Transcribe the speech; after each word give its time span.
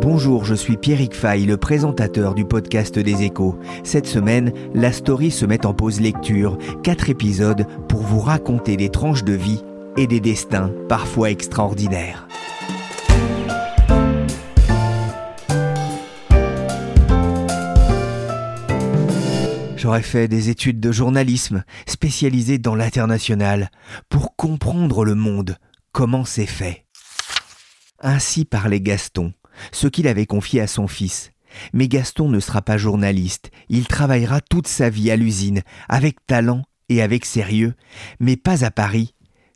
Bonjour, 0.00 0.44
je 0.44 0.54
suis 0.54 0.76
Pierrick 0.76 1.14
Fay, 1.14 1.46
le 1.46 1.56
présentateur 1.56 2.34
du 2.34 2.44
podcast 2.44 2.98
des 2.98 3.22
échos. 3.22 3.58
Cette 3.84 4.06
semaine, 4.06 4.52
la 4.74 4.92
story 4.92 5.30
se 5.30 5.46
met 5.46 5.64
en 5.64 5.72
pause 5.72 6.00
lecture. 6.00 6.58
Quatre 6.82 7.08
épisodes 7.08 7.66
pour 7.88 8.02
vous 8.02 8.20
raconter 8.20 8.76
des 8.76 8.90
tranches 8.90 9.24
de 9.24 9.32
vie 9.32 9.62
et 9.96 10.06
des 10.06 10.20
destins 10.20 10.70
parfois 10.88 11.30
extraordinaires. 11.30 12.28
J'aurais 19.76 20.02
fait 20.02 20.28
des 20.28 20.48
études 20.48 20.80
de 20.80 20.92
journalisme 20.92 21.64
spécialisées 21.86 22.58
dans 22.58 22.74
l'international 22.74 23.70
pour 24.08 24.36
comprendre 24.36 25.04
le 25.04 25.14
monde, 25.14 25.56
comment 25.92 26.24
c'est 26.24 26.46
fait. 26.46 26.84
Ainsi 28.06 28.44
parlait 28.44 28.82
Gaston, 28.82 29.32
ce 29.72 29.86
qu'il 29.86 30.06
avait 30.08 30.26
confié 30.26 30.60
à 30.60 30.66
son 30.66 30.86
fils. 30.86 31.30
Mais 31.72 31.88
Gaston 31.88 32.28
ne 32.28 32.38
sera 32.38 32.60
pas 32.60 32.76
journaliste, 32.76 33.50
il 33.70 33.86
travaillera 33.86 34.42
toute 34.42 34.68
sa 34.68 34.90
vie 34.90 35.10
à 35.10 35.16
l'usine, 35.16 35.62
avec 35.88 36.16
talent 36.26 36.64
et 36.90 37.00
avec 37.00 37.24
sérieux, 37.24 37.72
mais 38.20 38.36
pas 38.36 38.62
à 38.62 38.70
Paris, 38.70 39.14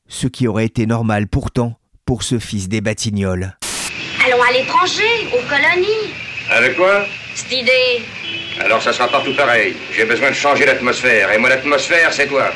ce 0.08 0.28
qui 0.28 0.48
aurait 0.48 0.64
été 0.64 0.86
normal 0.86 1.28
pourtant 1.28 1.78
pour 2.06 2.22
ce 2.22 2.38
fils 2.38 2.70
des 2.70 2.80
Batignolles. 2.80 3.58
Allons 4.24 4.42
à 4.42 4.52
l'étranger, 4.52 5.28
aux 5.34 5.46
colonies. 5.46 6.14
Avec 6.50 6.74
quoi? 6.76 7.04
Cette 7.34 7.52
idée. 7.52 8.02
Alors 8.60 8.80
ça 8.80 8.94
sera 8.94 9.08
partout 9.08 9.34
pareil. 9.36 9.76
J'ai 9.94 10.06
besoin 10.06 10.30
de 10.30 10.34
changer 10.34 10.64
l'atmosphère. 10.64 11.30
Et 11.32 11.38
moi, 11.38 11.50
l'atmosphère, 11.50 12.14
c'est 12.14 12.26
toi. 12.26 12.50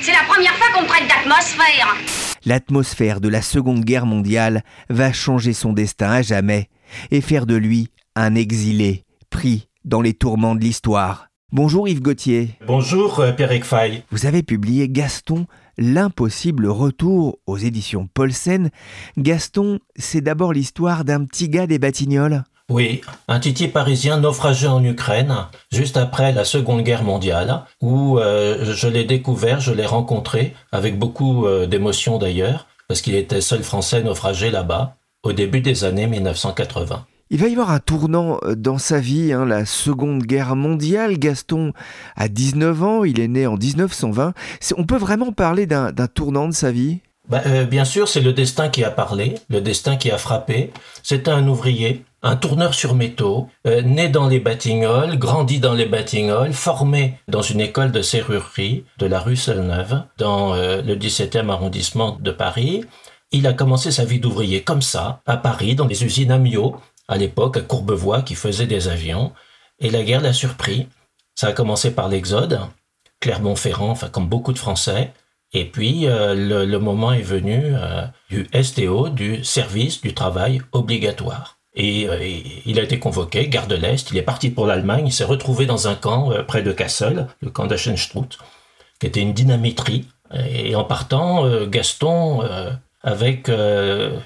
C'est 0.00 0.12
la 0.12 0.24
première 0.28 0.54
fois 0.54 0.66
qu'on 0.74 0.82
me 0.82 0.88
traite 0.88 1.08
d'atmosphère. 1.08 1.96
L'atmosphère 2.44 3.20
de 3.20 3.28
la 3.28 3.42
Seconde 3.42 3.84
Guerre 3.84 4.06
mondiale 4.06 4.62
va 4.88 5.12
changer 5.12 5.52
son 5.52 5.72
destin 5.72 6.10
à 6.10 6.22
jamais 6.22 6.68
et 7.10 7.20
faire 7.20 7.46
de 7.46 7.56
lui 7.56 7.88
un 8.14 8.34
exilé, 8.34 9.04
pris 9.30 9.68
dans 9.84 10.00
les 10.00 10.14
tourments 10.14 10.54
de 10.54 10.60
l'histoire. 10.60 11.28
Bonjour 11.52 11.88
Yves 11.88 12.02
Gauthier. 12.02 12.50
Bonjour 12.66 13.20
euh, 13.20 13.32
Pierrick 13.32 13.64
Fay. 13.64 14.02
Vous 14.10 14.26
avez 14.26 14.42
publié 14.42 14.88
Gaston, 14.88 15.46
l'impossible 15.78 16.66
retour 16.66 17.38
aux 17.46 17.56
éditions 17.56 18.08
Paulsen. 18.12 18.70
Gaston, 19.16 19.78
c'est 19.96 20.20
d'abord 20.20 20.52
l'histoire 20.52 21.04
d'un 21.04 21.24
petit 21.24 21.48
gars 21.48 21.66
des 21.66 21.78
Batignolles. 21.78 22.44
Oui, 22.68 23.00
un 23.28 23.38
titi 23.38 23.68
parisien 23.68 24.18
naufragé 24.18 24.66
en 24.66 24.82
Ukraine, 24.82 25.32
juste 25.70 25.96
après 25.96 26.32
la 26.32 26.44
Seconde 26.44 26.82
Guerre 26.82 27.04
mondiale, 27.04 27.62
où 27.80 28.18
euh, 28.18 28.74
je 28.74 28.88
l'ai 28.88 29.04
découvert, 29.04 29.60
je 29.60 29.72
l'ai 29.72 29.86
rencontré, 29.86 30.52
avec 30.72 30.98
beaucoup 30.98 31.46
euh, 31.46 31.66
d'émotion 31.66 32.18
d'ailleurs, 32.18 32.66
parce 32.88 33.02
qu'il 33.02 33.14
était 33.14 33.40
seul 33.40 33.62
français 33.62 34.02
naufragé 34.02 34.50
là-bas, 34.50 34.96
au 35.22 35.32
début 35.32 35.60
des 35.60 35.84
années 35.84 36.08
1980. 36.08 37.06
Il 37.30 37.40
va 37.40 37.46
y 37.46 37.52
avoir 37.52 37.70
un 37.70 37.78
tournant 37.78 38.38
euh, 38.42 38.56
dans 38.56 38.78
sa 38.78 38.98
vie, 38.98 39.32
hein, 39.32 39.44
la 39.46 39.64
Seconde 39.64 40.24
Guerre 40.24 40.56
mondiale. 40.56 41.18
Gaston 41.18 41.72
a 42.16 42.26
19 42.26 42.82
ans, 42.82 43.04
il 43.04 43.20
est 43.20 43.28
né 43.28 43.46
en 43.46 43.56
1920. 43.56 44.32
C'est- 44.58 44.74
On 44.76 44.84
peut 44.84 44.96
vraiment 44.98 45.30
parler 45.30 45.66
d'un 45.66 45.92
tournant 46.12 46.48
de 46.48 46.54
sa 46.54 46.72
vie? 46.72 46.98
Bah, 47.28 47.42
euh, 47.46 47.64
bien 47.64 47.84
sûr, 47.84 48.08
c'est 48.08 48.20
le 48.20 48.32
destin 48.32 48.68
qui 48.68 48.84
a 48.84 48.90
parlé, 48.90 49.34
le 49.48 49.60
destin 49.60 49.96
qui 49.96 50.10
a 50.10 50.18
frappé. 50.18 50.72
C'était 51.02 51.30
un 51.30 51.48
ouvrier, 51.48 52.04
un 52.22 52.36
tourneur 52.36 52.72
sur 52.72 52.94
métaux, 52.94 53.48
euh, 53.66 53.82
né 53.82 54.08
dans 54.08 54.28
les 54.28 54.38
Batignolles, 54.38 55.18
grandi 55.18 55.58
dans 55.58 55.74
les 55.74 55.86
Batignolles, 55.86 56.52
formé 56.52 57.18
dans 57.26 57.42
une 57.42 57.60
école 57.60 57.90
de 57.90 58.00
serrurerie 58.00 58.84
de 58.98 59.06
la 59.06 59.18
rue 59.18 59.36
Seine-Neuve, 59.36 60.04
dans 60.18 60.54
euh, 60.54 60.82
le 60.82 60.94
17e 60.94 61.50
arrondissement 61.50 62.16
de 62.20 62.30
Paris. 62.30 62.84
Il 63.32 63.48
a 63.48 63.52
commencé 63.52 63.90
sa 63.90 64.04
vie 64.04 64.20
d'ouvrier 64.20 64.62
comme 64.62 64.82
ça, 64.82 65.20
à 65.26 65.36
Paris, 65.36 65.74
dans 65.74 65.88
les 65.88 66.04
usines 66.04 66.30
Amiot, 66.30 66.76
à 67.08 67.16
l'époque 67.16 67.56
à 67.56 67.60
Courbevoie, 67.60 68.22
qui 68.22 68.36
faisait 68.36 68.66
des 68.66 68.86
avions. 68.86 69.32
Et 69.80 69.90
la 69.90 70.04
guerre 70.04 70.20
l'a 70.20 70.32
surpris. 70.32 70.88
Ça 71.34 71.48
a 71.48 71.52
commencé 71.52 71.90
par 71.90 72.08
l'exode, 72.08 72.60
Clermont-Ferrand, 73.20 73.90
enfin 73.90 74.08
comme 74.08 74.28
beaucoup 74.28 74.52
de 74.52 74.58
Français. 74.58 75.12
Et 75.52 75.64
puis, 75.64 76.06
euh, 76.06 76.66
le, 76.66 76.78
moment 76.78 77.12
est 77.12 77.22
venu 77.22 77.60
euh, 77.64 78.06
du 78.28 78.48
STO, 78.62 79.08
du 79.08 79.44
service 79.44 80.00
du 80.00 80.12
travail 80.12 80.60
obligatoire. 80.72 81.58
Et 81.74 82.08
euh, 82.08 82.18
il 82.64 82.80
a 82.80 82.82
été 82.82 82.98
convoqué, 82.98 83.48
garde 83.48 83.70
de 83.70 83.76
l'Est, 83.76 84.10
il 84.10 84.18
est 84.18 84.22
parti 84.22 84.50
pour 84.50 84.66
l'Allemagne, 84.66 85.06
il 85.06 85.12
s'est 85.12 85.24
retrouvé 85.24 85.66
dans 85.66 85.88
un 85.88 85.94
camp 85.94 86.30
près 86.46 86.62
de 86.62 86.72
Kassel, 86.72 87.26
le 87.40 87.50
camp 87.50 87.66
d'Aschenstruth, 87.66 88.38
qui 88.98 89.06
était 89.06 89.20
une 89.20 89.34
dynamiterie. 89.34 90.06
Et 90.34 90.74
en 90.74 90.84
partant, 90.84 91.48
Gaston, 91.66 92.42
avec 93.02 93.48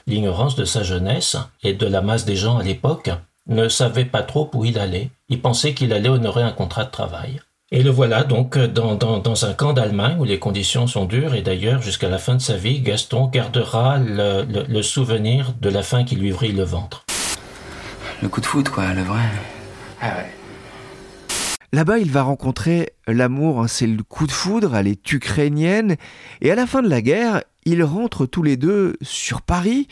l'ignorance 0.07 0.55
de 0.55 0.65
sa 0.65 0.83
jeunesse 0.83 1.37
et 1.63 1.75
de 1.75 1.87
la 1.87 2.01
masse 2.01 2.25
des 2.25 2.37
gens 2.37 2.57
à 2.57 2.63
l'époque, 2.63 3.11
ne 3.47 3.69
savait 3.69 4.05
pas 4.05 4.23
trop 4.23 4.49
où 4.55 4.65
il 4.65 4.79
allait. 4.79 5.11
Il 5.29 5.43
pensait 5.43 5.75
qu'il 5.75 5.93
allait 5.93 6.09
honorer 6.09 6.43
un 6.43 6.53
contrat 6.53 6.85
de 6.85 6.91
travail. 6.91 7.41
Et 7.73 7.85
le 7.85 7.91
voilà 7.91 8.25
donc 8.25 8.59
dans, 8.59 8.97
dans, 8.97 9.19
dans 9.19 9.45
un 9.45 9.55
camp 9.55 9.73
d'Allemagne 9.73 10.17
où 10.19 10.25
les 10.25 10.41
conditions 10.41 10.89
sont 10.89 11.05
dures 11.05 11.37
et 11.37 11.43
d'ailleurs 11.43 11.81
jusqu'à 11.83 12.09
la 12.09 12.19
fin 12.19 12.35
de 12.35 12.41
sa 12.41 12.57
vie, 12.57 12.81
Gaston 12.81 13.29
gardera 13.29 13.97
le, 13.99 14.43
le- 14.45 14.65
le 14.69 14.83
souvenir 14.83 15.55
de 15.61 15.69
la 15.71 15.85
faim 15.85 16.03
qui 16.03 16.17
lui 16.17 16.33
vrille 16.33 16.51
le 16.51 16.65
ventre. 16.65 17.05
Le 18.23 18.29
coup 18.29 18.41
de 18.41 18.47
foot, 18.47 18.69
quoi, 18.71 18.93
le 18.93 19.03
vrai. 19.03 19.23
Ah 20.01 20.17
ouais. 20.17 20.27
Là-bas, 21.73 21.99
il 22.01 22.11
va 22.11 22.23
rencontrer 22.23 22.91
l'amour, 23.07 23.61
hein, 23.61 23.69
c'est 23.69 23.87
le 23.87 24.03
coup 24.03 24.27
de 24.27 24.33
foudre, 24.33 24.75
elle 24.75 24.89
est 24.89 25.13
ukrainienne. 25.13 25.95
Et 26.41 26.51
à 26.51 26.57
la 26.57 26.67
fin 26.67 26.83
de 26.83 26.89
la 26.89 27.01
guerre, 27.01 27.45
ils 27.65 27.85
rentrent 27.85 28.27
tous 28.27 28.43
les 28.43 28.57
deux 28.57 28.97
sur 29.01 29.43
Paris. 29.43 29.87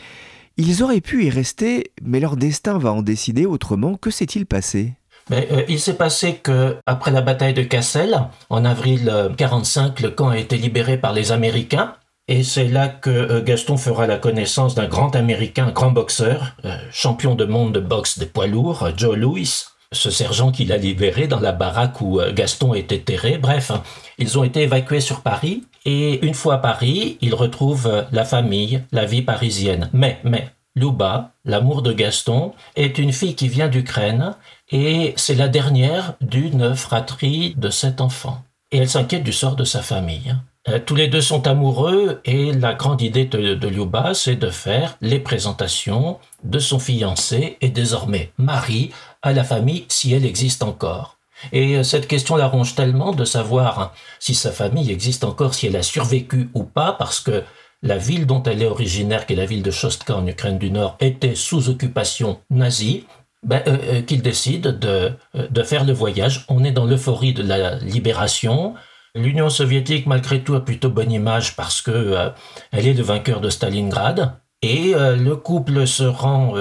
Ils 0.57 0.83
auraient 0.83 0.99
pu 0.99 1.23
y 1.23 1.29
rester, 1.29 1.93
mais 2.03 2.19
leur 2.19 2.35
destin 2.35 2.77
va 2.77 2.91
en 2.91 3.01
décider 3.01 3.45
autrement. 3.45 3.95
Que 3.95 4.11
s'est-il 4.11 4.45
passé? 4.45 4.95
Euh, 5.31 5.63
il 5.67 5.79
s'est 5.79 5.95
passé 5.95 6.35
que 6.35 6.77
après 6.85 7.11
la 7.11 7.21
bataille 7.21 7.53
de 7.53 7.63
Cassel, 7.63 8.19
en 8.49 8.65
avril 8.65 9.09
euh, 9.09 9.29
45, 9.29 9.99
le 9.99 10.09
camp 10.09 10.29
a 10.29 10.37
été 10.37 10.57
libéré 10.57 10.97
par 10.97 11.13
les 11.13 11.31
Américains. 11.31 11.95
Et 12.27 12.43
c'est 12.43 12.67
là 12.67 12.87
que 12.87 13.09
euh, 13.09 13.41
Gaston 13.43 13.77
fera 13.77 14.05
la 14.05 14.17
connaissance 14.17 14.75
d'un 14.75 14.87
grand 14.87 15.15
Américain, 15.15 15.67
un 15.67 15.71
grand 15.71 15.91
boxeur, 15.91 16.55
euh, 16.65 16.77
champion 16.91 17.35
de 17.35 17.45
monde 17.45 17.73
de 17.73 17.79
boxe 17.79 18.19
des 18.19 18.27
poids 18.27 18.47
lourds, 18.47 18.83
euh, 18.83 18.91
Joe 18.95 19.17
Louis, 19.17 19.65
ce 19.91 20.11
sergent 20.11 20.51
qui 20.51 20.65
l'a 20.65 20.77
libéré 20.77 21.27
dans 21.27 21.39
la 21.39 21.51
baraque 21.51 22.01
où 22.01 22.19
euh, 22.19 22.31
Gaston 22.31 22.73
était 22.73 22.99
terré. 22.99 23.37
Bref, 23.37 23.71
ils 24.17 24.37
ont 24.37 24.43
été 24.43 24.61
évacués 24.61 25.01
sur 25.01 25.21
Paris. 25.21 25.63
Et 25.85 26.23
une 26.25 26.33
fois 26.33 26.55
à 26.55 26.57
Paris, 26.59 27.17
ils 27.21 27.33
retrouvent 27.33 27.87
euh, 27.87 28.03
la 28.11 28.25
famille, 28.25 28.83
la 28.91 29.05
vie 29.05 29.21
parisienne. 29.21 29.89
Mais, 29.93 30.19
mais, 30.23 30.49
Luba, 30.75 31.31
l'amour 31.45 31.81
de 31.81 31.91
Gaston, 31.91 32.53
est 32.75 32.99
une 32.99 33.11
fille 33.11 33.35
qui 33.35 33.47
vient 33.47 33.67
d'Ukraine 33.67 34.35
et 34.71 35.13
c'est 35.17 35.35
la 35.35 35.47
dernière 35.47 36.13
d'une 36.21 36.75
fratrie 36.75 37.55
de 37.57 37.69
sept 37.69 38.01
enfants. 38.01 38.43
Et 38.71 38.77
elle 38.77 38.89
s'inquiète 38.89 39.23
du 39.23 39.33
sort 39.33 39.55
de 39.55 39.63
sa 39.63 39.81
famille. 39.81 40.35
Euh, 40.67 40.79
tous 40.85 40.95
les 40.95 41.07
deux 41.07 41.21
sont 41.21 41.47
amoureux 41.47 42.21
et 42.25 42.51
la 42.53 42.73
grande 42.73 43.01
idée 43.01 43.25
de, 43.25 43.55
de 43.55 43.67
Liuba, 43.67 44.13
c'est 44.13 44.35
de 44.35 44.49
faire 44.49 44.97
les 45.01 45.19
présentations 45.19 46.19
de 46.43 46.59
son 46.59 46.79
fiancé 46.79 47.57
et 47.61 47.69
désormais 47.69 48.31
mari 48.37 48.91
à 49.21 49.33
la 49.33 49.43
famille 49.43 49.85
si 49.87 50.13
elle 50.13 50.25
existe 50.25 50.61
encore. 50.61 51.17
Et 51.51 51.77
euh, 51.77 51.83
cette 51.83 52.07
question 52.07 52.35
la 52.35 52.47
ronge 52.47 52.75
tellement 52.75 53.13
de 53.13 53.25
savoir 53.25 53.79
hein, 53.79 53.91
si 54.19 54.35
sa 54.35 54.51
famille 54.51 54.91
existe 54.91 55.23
encore, 55.23 55.53
si 55.53 55.67
elle 55.67 55.77
a 55.77 55.83
survécu 55.83 56.49
ou 56.53 56.63
pas, 56.63 56.93
parce 56.93 57.19
que 57.19 57.43
la 57.81 57.97
ville 57.97 58.25
dont 58.25 58.43
elle 58.43 58.61
est 58.61 58.67
originaire, 58.67 59.25
qui 59.25 59.33
est 59.33 59.37
la 59.37 59.45
ville 59.45 59.63
de 59.63 59.71
Chostka 59.71 60.17
en 60.17 60.27
Ukraine 60.27 60.57
du 60.57 60.69
Nord, 60.69 60.97
était 60.99 61.35
sous 61.35 61.69
occupation 61.69 62.39
nazie, 62.49 63.05
ben, 63.43 63.63
euh, 63.67 63.77
euh, 63.83 64.01
qu'il 64.01 64.21
décide 64.21 64.79
de, 64.79 65.11
euh, 65.35 65.47
de 65.49 65.63
faire 65.63 65.85
le 65.85 65.93
voyage. 65.93 66.45
On 66.49 66.63
est 66.65 66.73
dans 66.73 66.85
l'euphorie 66.85 67.33
de 67.33 67.41
la 67.41 67.75
libération. 67.75 68.73
L'Union 69.15 69.49
soviétique, 69.49 70.07
malgré 70.07 70.41
tout, 70.41 70.55
a 70.55 70.65
plutôt 70.65 70.89
bonne 70.89 71.11
image 71.11 71.55
parce 71.55 71.81
que 71.81 72.31
elle 72.71 72.85
est 72.85 72.93
le 72.93 73.03
vainqueur 73.03 73.41
de 73.41 73.49
Stalingrad. 73.49 74.33
Et 74.61 74.93
le 74.93 75.33
couple 75.35 75.87
se 75.87 76.03
rend 76.03 76.53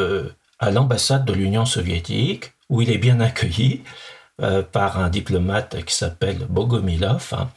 à 0.59 0.71
l'ambassade 0.71 1.27
de 1.27 1.35
l'Union 1.35 1.67
soviétique, 1.67 2.53
où 2.71 2.81
il 2.81 2.91
est 2.91 2.99
bien 2.99 3.21
accueilli. 3.21 3.83
Euh, 4.41 4.63
par 4.63 5.01
un 5.01 5.09
diplomate 5.09 5.85
qui 5.85 5.93
s'appelle 5.93 6.47
Bogomilov 6.49 7.33
hein, 7.33 7.49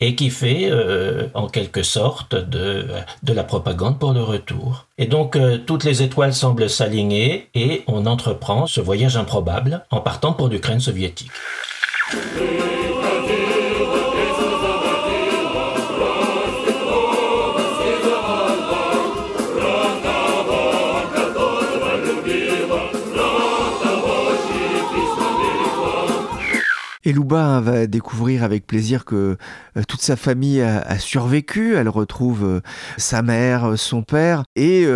et 0.00 0.16
qui 0.16 0.30
fait 0.30 0.68
euh, 0.68 1.28
en 1.34 1.46
quelque 1.46 1.84
sorte 1.84 2.34
de, 2.34 2.88
de 3.22 3.32
la 3.32 3.44
propagande 3.44 4.00
pour 4.00 4.12
le 4.12 4.22
retour. 4.22 4.86
Et 4.98 5.06
donc 5.06 5.36
euh, 5.36 5.58
toutes 5.58 5.84
les 5.84 6.02
étoiles 6.02 6.34
semblent 6.34 6.68
s'aligner 6.68 7.48
et 7.54 7.84
on 7.86 8.04
entreprend 8.06 8.66
ce 8.66 8.80
voyage 8.80 9.16
improbable 9.16 9.84
en 9.90 10.00
partant 10.00 10.32
pour 10.32 10.48
l'Ukraine 10.48 10.80
soviétique. 10.80 11.30
Et 27.08 27.14
Louba 27.14 27.62
va 27.62 27.86
découvrir 27.86 28.44
avec 28.44 28.66
plaisir 28.66 29.06
que 29.06 29.38
euh, 29.78 29.82
toute 29.88 30.02
sa 30.02 30.14
famille 30.14 30.60
a, 30.60 30.98
survécu. 30.98 31.74
Elle 31.74 31.88
retrouve 31.88 32.44
euh, 32.44 32.60
sa 32.98 33.22
mère, 33.22 33.64
euh, 33.64 33.76
son 33.76 34.02
père. 34.02 34.44
Et 34.56 34.86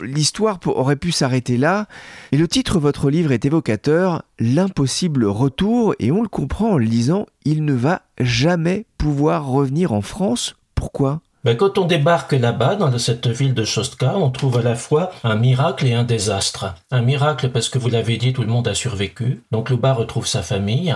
l'histoire 0.00 0.60
aurait 0.66 0.94
pu 0.94 1.10
s'arrêter 1.10 1.56
là. 1.56 1.88
Et 2.30 2.36
le 2.36 2.46
titre 2.46 2.76
de 2.76 2.80
votre 2.80 3.10
livre 3.10 3.32
est 3.32 3.44
évocateur, 3.44 4.22
L'impossible 4.38 5.24
retour. 5.24 5.96
Et 5.98 6.12
on 6.12 6.22
le 6.22 6.28
comprend 6.28 6.74
en 6.74 6.78
le 6.78 6.84
lisant, 6.84 7.26
il 7.44 7.64
ne 7.64 7.72
va 7.72 8.02
jamais 8.20 8.86
pouvoir 8.96 9.48
revenir 9.48 9.92
en 9.92 10.02
France. 10.02 10.54
Pourquoi? 10.76 11.22
Ben, 11.46 11.56
quand 11.56 11.78
on 11.78 11.84
débarque 11.84 12.32
là-bas, 12.32 12.74
dans 12.74 12.98
cette 12.98 13.28
ville 13.28 13.54
de 13.54 13.64
Chostka, 13.64 14.16
on 14.16 14.30
trouve 14.30 14.58
à 14.58 14.62
la 14.62 14.74
fois 14.74 15.12
un 15.22 15.36
miracle 15.36 15.86
et 15.86 15.94
un 15.94 16.02
désastre. 16.02 16.74
Un 16.90 17.02
miracle 17.02 17.50
parce 17.50 17.68
que 17.68 17.78
vous 17.78 17.88
l'avez 17.88 18.16
dit, 18.16 18.32
tout 18.32 18.42
le 18.42 18.48
monde 18.48 18.66
a 18.66 18.74
survécu. 18.74 19.44
Donc 19.52 19.70
Louba 19.70 19.92
retrouve 19.92 20.26
sa 20.26 20.42
famille. 20.42 20.92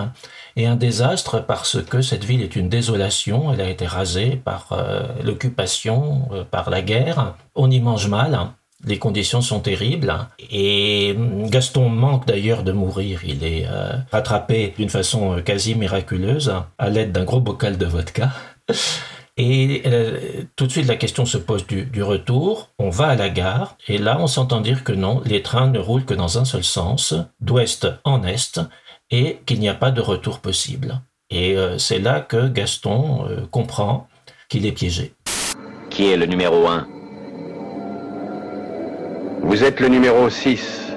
Et 0.57 0.67
un 0.67 0.75
désastre 0.75 1.41
parce 1.41 1.81
que 1.81 2.01
cette 2.01 2.25
ville 2.25 2.41
est 2.41 2.57
une 2.57 2.67
désolation. 2.67 3.53
Elle 3.53 3.61
a 3.61 3.69
été 3.69 3.85
rasée 3.85 4.41
par 4.43 4.73
euh, 4.73 5.07
l'occupation, 5.23 6.27
euh, 6.33 6.43
par 6.43 6.69
la 6.69 6.81
guerre. 6.81 7.35
On 7.55 7.71
y 7.71 7.79
mange 7.79 8.09
mal. 8.09 8.37
Les 8.83 8.99
conditions 8.99 9.39
sont 9.39 9.61
terribles 9.61 10.13
et 10.49 11.15
Gaston 11.45 11.87
manque 11.87 12.27
d'ailleurs 12.27 12.63
de 12.63 12.73
mourir. 12.73 13.21
Il 13.23 13.45
est 13.45 13.67
euh, 13.69 13.93
rattrapé 14.11 14.73
d'une 14.77 14.89
façon 14.89 15.41
quasi 15.45 15.75
miraculeuse 15.75 16.53
à 16.77 16.89
l'aide 16.89 17.13
d'un 17.13 17.23
gros 17.23 17.39
bocal 17.39 17.77
de 17.77 17.85
vodka. 17.85 18.31
Et 19.37 19.83
euh, 19.85 20.43
tout 20.55 20.67
de 20.67 20.71
suite, 20.71 20.87
la 20.87 20.97
question 20.97 21.25
se 21.25 21.37
pose 21.37 21.65
du, 21.65 22.03
retour. 22.03 22.69
On 22.79 22.89
va 22.89 23.07
à 23.07 23.15
la 23.15 23.29
gare, 23.29 23.77
et 23.87 23.97
là, 23.97 24.17
on 24.19 24.27
s'entend 24.27 24.61
dire 24.61 24.83
que 24.83 24.91
non, 24.91 25.21
les 25.25 25.41
trains 25.41 25.67
ne 25.67 25.79
roulent 25.79 26.05
que 26.05 26.13
dans 26.13 26.37
un 26.37 26.45
seul 26.45 26.63
sens, 26.63 27.13
d'ouest 27.39 27.87
en 28.03 28.23
est, 28.23 28.59
et 29.09 29.39
qu'il 29.45 29.59
n'y 29.59 29.69
a 29.69 29.73
pas 29.73 29.91
de 29.91 30.01
retour 30.01 30.39
possible. 30.39 31.01
Et 31.29 31.55
euh, 31.55 31.77
c'est 31.77 31.99
là 31.99 32.19
que 32.19 32.49
Gaston 32.49 33.25
euh, 33.29 33.45
comprend 33.49 34.07
qu'il 34.49 34.65
est 34.65 34.73
piégé. 34.73 35.13
Qui 35.89 36.07
est 36.07 36.17
le 36.17 36.25
numéro 36.25 36.67
1 36.67 36.87
Vous 39.43 39.63
êtes 39.63 39.79
le 39.79 39.87
numéro 39.87 40.29
6. 40.29 40.91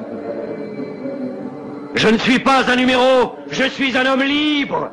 Je 1.94 2.08
ne 2.08 2.18
suis 2.18 2.40
pas 2.40 2.68
un 2.68 2.76
numéro, 2.76 3.36
je 3.48 3.64
suis 3.64 3.96
un 3.96 4.06
homme 4.06 4.24
libre 4.24 4.90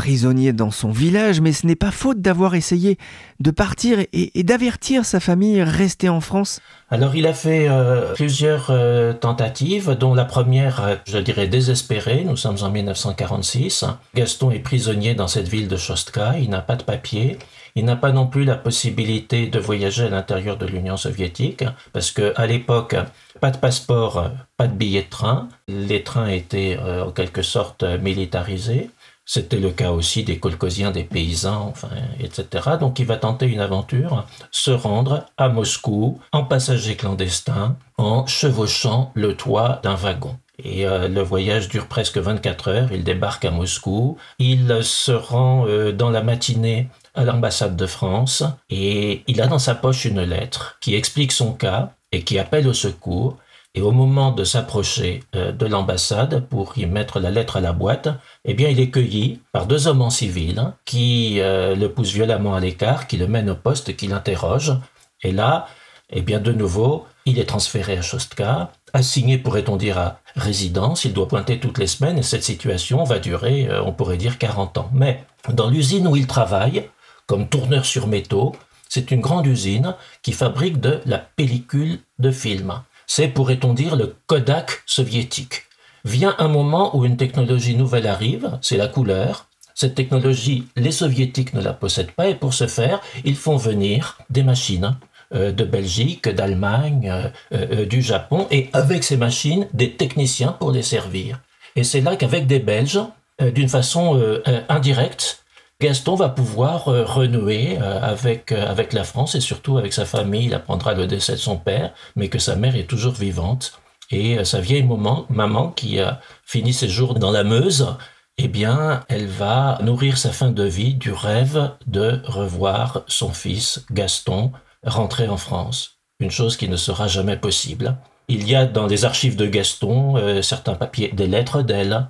prisonnier 0.00 0.55
dans 0.55 0.70
son 0.70 0.93
village, 0.93 1.43
mais 1.43 1.52
ce 1.52 1.67
n'est 1.67 1.76
pas 1.76 1.91
faute 1.91 2.23
d'avoir 2.23 2.55
essayé 2.55 2.97
de 3.38 3.50
partir 3.50 3.99
et, 4.14 4.43
d'avertir 4.44 5.05
sa 5.05 5.20
famille 5.20 5.62
restée 5.62 6.08
en 6.08 6.23
France. 6.23 6.62
Alors 6.88 7.14
il 7.17 7.26
a 7.26 7.35
fait 7.35 7.69
euh, 7.69 8.14
plusieurs 8.14 8.70
euh, 8.70 9.12
tentatives, 9.12 9.91
dont 9.91 10.14
la 10.14 10.25
première, 10.25 10.82
euh, 10.82 10.97
je 11.06 11.19
dirais, 11.19 11.49
désespérée. 11.49 12.25
Nous 12.25 12.38
sommes 12.38 12.56
en 12.62 12.70
1946. 12.70 13.85
Gaston 14.14 14.50
est 14.50 14.61
prisonnier 14.61 15.14
dans 15.14 15.29
cette 15.29 15.49
ville 15.49 15.69
de 15.69 15.76
Chostka. 15.76 16.38
Il 16.38 16.49
n'a 16.49 16.62
pas 16.62 16.76
de 16.76 16.82
papier. 16.82 17.37
Il 17.75 17.85
n'a 17.85 17.96
pas 17.96 18.11
non 18.11 18.26
plus 18.26 18.44
la 18.44 18.56
possibilité 18.56 19.49
de 19.49 19.58
voyager 19.58 20.05
à 20.05 20.08
l'intérieur 20.08 20.56
de 20.56 20.64
l'Union 20.64 20.96
soviétique, 20.96 21.62
parce 21.93 22.11
que 22.11 22.32
à 22.37 22.46
l'époque, 22.46 22.96
pas 23.43 23.50
de 23.50 23.58
passeport, 23.58 24.31
pas 24.56 24.67
de 24.67 24.75
billet 24.75 25.03
de 25.03 25.11
train. 25.11 25.49
Les 25.69 26.03
trains 26.03 26.29
étaient 26.29 26.79
en 26.79 27.12
quelque 27.12 27.43
sorte 27.43 27.85
militarisés. 27.85 28.91
C'était 29.32 29.61
le 29.61 29.71
cas 29.71 29.93
aussi 29.93 30.25
des 30.25 30.41
colcosiens, 30.41 30.91
des 30.91 31.05
paysans, 31.05 31.69
enfin, 31.71 31.91
etc. 32.19 32.71
Donc 32.81 32.99
il 32.99 33.06
va 33.06 33.17
tenter 33.17 33.47
une 33.47 33.61
aventure, 33.61 34.27
se 34.50 34.73
rendre 34.73 35.25
à 35.37 35.49
Moscou 35.49 36.19
en 36.32 36.43
passager 36.43 36.97
clandestin, 36.97 37.77
en 37.97 38.27
chevauchant 38.27 39.12
le 39.15 39.37
toit 39.37 39.79
d'un 39.85 39.94
wagon. 39.94 40.37
Et 40.65 40.85
euh, 40.85 41.06
le 41.06 41.23
voyage 41.23 41.69
dure 41.69 41.87
presque 41.87 42.19
24 42.19 42.69
heures. 42.71 42.88
Il 42.93 43.05
débarque 43.05 43.44
à 43.44 43.53
Moscou. 43.53 44.19
Il 44.41 44.81
se 44.82 45.12
rend 45.12 45.65
euh, 45.69 45.93
dans 45.93 46.11
la 46.11 46.25
matinée 46.25 46.88
à 47.15 47.23
l'ambassade 47.23 47.77
de 47.77 47.87
France 47.87 48.43
et 48.69 49.23
il 49.29 49.41
a 49.41 49.47
dans 49.47 49.61
sa 49.61 49.77
poche 49.77 50.06
une 50.06 50.23
lettre 50.23 50.77
qui 50.81 50.97
explique 50.97 51.31
son 51.31 51.53
cas 51.53 51.93
et 52.11 52.25
qui 52.25 52.37
appelle 52.41 52.67
au 52.67 52.75
secours. 52.75 53.37
Et 53.75 53.82
au 53.82 53.93
moment 53.93 54.32
de 54.32 54.43
s'approcher 54.43 55.22
euh, 55.37 55.52
de 55.52 55.64
l'ambassade 55.67 56.44
pour 56.49 56.76
y 56.76 56.87
mettre 56.87 57.20
la 57.20 57.31
lettre 57.31 57.56
à 57.56 57.61
la 57.61 57.72
boîte, 57.72 58.08
eh 58.44 58.55
bien, 58.55 58.69
il 58.69 58.81
est 58.81 58.90
cueilli 58.90 59.40
par 59.52 59.67
deux 59.67 59.87
hommes 59.87 60.02
en 60.02 60.11
civil 60.11 60.58
hein, 60.58 60.75
qui 60.84 61.40
euh, 61.40 61.76
le 61.76 61.93
poussent 61.93 62.12
violemment 62.12 62.55
à 62.55 62.61
l'écart, 62.61 63.06
qui 63.06 63.17
le 63.17 63.28
mènent 63.28 63.50
au 63.50 63.55
poste, 63.55 63.96
qui 63.96 64.08
l'interrogent. 64.08 64.76
Et 65.22 65.31
là, 65.31 65.69
eh 66.11 66.22
bien, 66.22 66.40
de 66.40 66.52
nouveau, 66.52 67.06
il 67.26 67.38
est 67.38 67.44
transféré 67.44 67.96
à 67.96 68.02
Chostka, 68.02 68.72
assigné, 68.93 69.38
pourrait-on 69.38 69.76
dire, 69.76 69.99
à 69.99 70.20
résidence. 70.34 71.05
Il 71.05 71.12
doit 71.12 71.28
pointer 71.28 71.61
toutes 71.61 71.78
les 71.78 71.87
semaines 71.87 72.19
et 72.19 72.25
cette 72.25 72.43
situation 72.43 73.05
va 73.05 73.20
durer, 73.20 73.69
euh, 73.69 73.82
on 73.84 73.93
pourrait 73.93 74.17
dire, 74.17 74.38
40 74.38 74.78
ans. 74.78 74.90
Mais 74.93 75.25
dans 75.52 75.70
l'usine 75.70 76.08
où 76.08 76.17
il 76.17 76.26
travaille, 76.26 76.88
comme 77.26 77.49
tourneur 77.49 77.84
sur 77.84 78.08
métaux, 78.08 78.56
c'est 78.88 79.12
une 79.12 79.20
grande 79.20 79.46
usine 79.46 79.94
qui 80.22 80.32
fabrique 80.32 80.81
de 80.81 81.00
la 81.06 81.19
pellicule 81.19 82.00
de 82.19 82.32
film. 82.32 82.82
C'est, 83.12 83.27
pourrait-on 83.27 83.75
dire, 83.75 83.97
le 83.97 84.15
Kodak 84.29 84.85
soviétique. 84.87 85.65
Vient 86.05 86.37
un 86.39 86.47
moment 86.47 86.97
où 86.97 87.05
une 87.05 87.17
technologie 87.17 87.75
nouvelle 87.75 88.07
arrive, 88.07 88.57
c'est 88.62 88.77
la 88.77 88.87
couleur. 88.87 89.49
Cette 89.75 89.97
technologie, 89.97 90.69
les 90.77 90.93
soviétiques 90.93 91.53
ne 91.53 91.61
la 91.61 91.73
possèdent 91.73 92.12
pas 92.12 92.29
et 92.29 92.37
pour 92.37 92.55
ce 92.55 92.69
faire, 92.69 93.01
ils 93.25 93.35
font 93.35 93.57
venir 93.57 94.17
des 94.31 94.45
machines 94.45 94.97
euh, 95.35 95.51
de 95.51 95.65
Belgique, 95.65 96.29
d'Allemagne, 96.29 97.11
euh, 97.11 97.31
euh, 97.53 97.85
du 97.85 98.01
Japon 98.01 98.47
et 98.53 98.71
avec 98.75 99.03
ces 99.03 99.17
machines, 99.17 99.67
des 99.75 99.97
techniciens 99.97 100.53
pour 100.53 100.71
les 100.71 100.83
servir. 100.83 101.41
Et 101.75 101.83
c'est 101.83 102.03
là 102.03 102.15
qu'avec 102.15 102.47
des 102.47 102.61
Belges, 102.61 103.01
d'une 103.41 103.69
façon 103.69 104.23
indirecte, 104.69 105.43
Gaston 105.81 106.15
va 106.15 106.29
pouvoir 106.29 106.89
euh, 106.89 107.05
renouer 107.05 107.79
euh, 107.81 108.03
avec, 108.03 108.53
euh, 108.53 108.70
avec 108.70 108.93
la 108.93 109.03
France 109.03 109.34
et 109.34 109.41
surtout 109.41 109.79
avec 109.79 109.94
sa 109.94 110.05
famille. 110.05 110.44
Il 110.44 110.55
apprendra 110.55 110.93
le 110.93 111.06
décès 111.06 111.32
de 111.32 111.39
son 111.39 111.56
père, 111.56 111.94
mais 112.17 112.29
que 112.29 112.39
sa 112.39 112.55
mère 112.55 112.77
est 112.77 112.84
toujours 112.84 113.15
vivante. 113.15 113.81
Et 114.10 114.44
sa 114.44 114.60
vieille 114.60 114.82
maman, 114.82 115.25
maman 115.31 115.70
qui 115.70 116.01
a 116.01 116.20
fini 116.44 116.72
ses 116.72 116.89
jours 116.89 117.15
dans 117.15 117.31
la 117.31 117.44
Meuse, 117.44 117.94
eh 118.39 118.49
bien, 118.49 119.05
elle 119.08 119.29
va 119.29 119.79
nourrir 119.82 120.19
sa 120.19 120.32
fin 120.32 120.51
de 120.51 120.65
vie 120.65 120.94
du 120.94 121.13
rêve 121.13 121.70
de 121.87 122.20
revoir 122.25 123.05
son 123.06 123.32
fils 123.32 123.84
Gaston 123.93 124.51
rentrer 124.84 125.29
en 125.29 125.37
France. 125.37 126.01
Une 126.19 126.32
chose 126.32 126.56
qui 126.56 126.69
ne 126.69 126.77
sera 126.77 127.06
jamais 127.06 127.37
possible. 127.37 127.99
Il 128.27 128.49
y 128.49 128.56
a 128.56 128.67
dans 128.67 128.89
les 128.89 129.05
archives 129.05 129.37
de 129.37 129.46
Gaston 129.46 130.43
certains 130.43 130.75
papiers, 130.75 131.13
des 131.13 131.29
lettres 131.29 131.63
d'elle, 131.63 132.08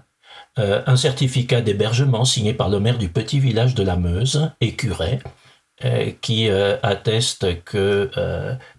euh, 0.58 0.82
un 0.86 0.96
certificat 0.96 1.60
d'hébergement 1.60 2.24
signé 2.24 2.52
par 2.54 2.68
le 2.68 2.80
maire 2.80 2.98
du 2.98 3.08
petit 3.08 3.38
village 3.38 3.74
de 3.74 3.84
la 3.84 3.96
Meuse, 3.96 4.50
Écuret, 4.60 5.20
euh, 5.84 6.10
qui 6.20 6.48
euh, 6.48 6.76
atteste 6.82 7.62
que 7.64 8.10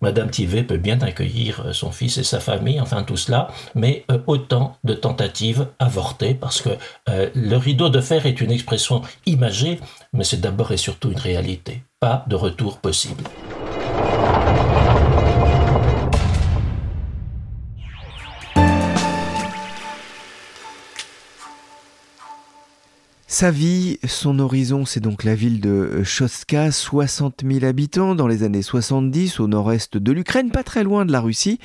Madame 0.02 0.30
Tivet 0.30 0.64
peut 0.64 0.78
bien 0.78 1.00
accueillir 1.02 1.74
son 1.74 1.92
fils 1.92 2.18
et 2.18 2.24
sa 2.24 2.40
famille, 2.40 2.82
enfin 2.82 3.04
tout 3.04 3.18
cela, 3.18 3.48
mais 3.74 4.06
autant 4.28 4.78
de 4.84 4.94
tentatives 4.94 5.68
avortées, 5.80 6.36
parce 6.36 6.62
que 6.62 6.72
le 7.08 7.56
rideau 7.56 7.90
de 7.90 8.02
fer 8.02 8.26
est 8.26 8.42
une 8.42 8.52
expression 8.52 9.02
imagée, 9.26 9.80
mais 10.14 10.24
c'est 10.24 10.42
d'abord 10.42 10.72
et 10.72 10.78
surtout 10.78 11.12
une 11.12 11.20
réalité. 11.20 11.84
Pas 12.00 12.26
de 12.28 12.36
retour 12.36 12.80
possible. 12.80 13.24
Sa 23.32 23.50
vie, 23.50 23.98
son 24.06 24.40
horizon, 24.40 24.86
c'est 24.86 25.00
donc 25.00 25.24
la 25.24 25.36
ville 25.36 25.62
de 25.62 26.04
Choska, 26.04 26.70
60 26.70 27.44
000 27.50 27.64
habitants 27.64 28.14
dans 28.14 28.28
les 28.28 28.44
années 28.44 28.62
70 28.62 29.40
au 29.40 29.48
nord-est 29.48 29.96
de 29.96 30.12
l'Ukraine, 30.12 30.52
pas 30.52 30.64
très 30.64 30.84
loin 30.84 31.06
de 31.06 31.14
la 31.14 31.22
Russie. 31.22 31.58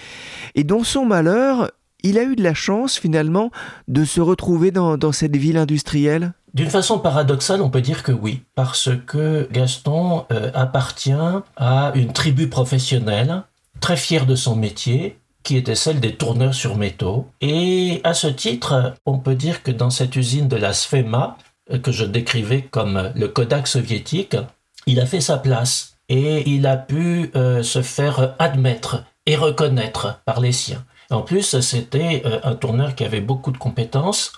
Et 0.55 0.63
dans 0.63 0.85
son 0.85 1.05
malheur, 1.05 1.73
il 2.05 2.19
a 2.19 2.23
eu 2.23 2.37
de 2.37 2.43
la 2.45 2.55
chance 2.55 2.97
finalement 2.97 3.51
de 3.89 4.05
se 4.05 4.21
retrouver 4.21 4.71
dans, 4.71 5.11
cette 5.11 5.37
ville 5.37 5.57
industrielle 5.57 6.35
d'une 6.55 6.71
façon 6.71 7.01
paradoxale, 7.01 7.61
on 7.61 7.69
peut 7.69 7.83
dire 7.83 8.05
que 8.05 8.13
oui, 8.13 8.43
parce 8.55 8.89
que 9.05 9.49
Gaston 9.53 10.25
euh, 10.33 10.53
appartient 10.55 11.13
à 11.57 11.93
une 11.97 12.13
tribu 12.13 12.49
professionnelle 12.49 13.43
très 13.81 13.97
fier 13.97 14.25
de 14.25 14.37
son 14.37 14.55
métier, 14.55 15.19
qui 15.47 15.57
était 15.57 15.77
celle 15.77 16.01
des 16.01 16.17
tourneurs 16.17 16.55
sur 16.55 16.77
métaux. 16.77 17.29
Et 17.41 18.01
à 18.03 18.15
ce 18.15 18.27
titre, 18.27 18.95
on 19.07 19.19
peut 19.19 19.37
dire 19.37 19.63
que 19.63 19.71
dans 19.71 19.91
cette 19.91 20.17
usine 20.17 20.49
de 20.49 20.57
la 20.57 20.73
Sfema, 20.73 21.37
que 21.83 21.93
je 21.93 22.05
décrivais 22.05 22.63
comme 22.63 23.13
le 23.15 23.29
Kodak 23.29 23.67
soviétique, 23.67 24.37
il 24.87 25.01
a 25.01 25.07
fait 25.07 25.21
sa 25.21 25.39
place 25.39 25.97
et 26.09 26.49
il 26.49 26.67
a 26.67 26.77
pu 26.77 27.31
euh, 27.35 27.63
se 27.63 27.83
faire 27.83 28.35
admettre 28.39 29.05
et 29.27 29.37
reconnaître 29.37 30.21
par 30.25 30.41
les 30.41 30.53
siens. 30.53 30.85
En 31.11 31.23
plus, 31.23 31.61
c'était 31.61 32.23
euh, 32.25 32.39
un 32.45 32.55
tourneur 32.55 32.95
qui 32.95 33.05
avait 33.05 33.21
beaucoup 33.21 33.51
de 33.51 33.59
compétences. 33.59 34.33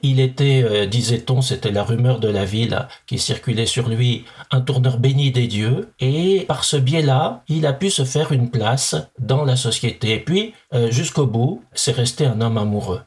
Il 0.00 0.20
était, 0.20 0.62
euh, 0.64 0.86
disait-on, 0.86 1.40
c'était 1.40 1.70
la 1.70 1.84
rumeur 1.84 2.18
de 2.18 2.28
la 2.28 2.44
ville 2.44 2.88
qui 3.06 3.18
circulait 3.18 3.66
sur 3.66 3.88
lui, 3.88 4.24
un 4.50 4.60
tourneur 4.60 4.98
béni 4.98 5.30
des 5.30 5.46
dieux, 5.46 5.88
et 6.00 6.44
par 6.48 6.64
ce 6.64 6.76
biais-là, 6.76 7.42
il 7.48 7.64
a 7.64 7.72
pu 7.72 7.90
se 7.90 8.04
faire 8.04 8.32
une 8.32 8.50
place 8.50 8.96
dans 9.18 9.44
la 9.44 9.56
société. 9.56 10.12
Et 10.14 10.20
puis, 10.20 10.54
jusqu'au 10.90 11.26
bout, 11.26 11.62
c'est 11.72 11.92
resté 11.92 12.26
un 12.26 12.40
homme 12.40 12.58
amoureux. 12.58 13.00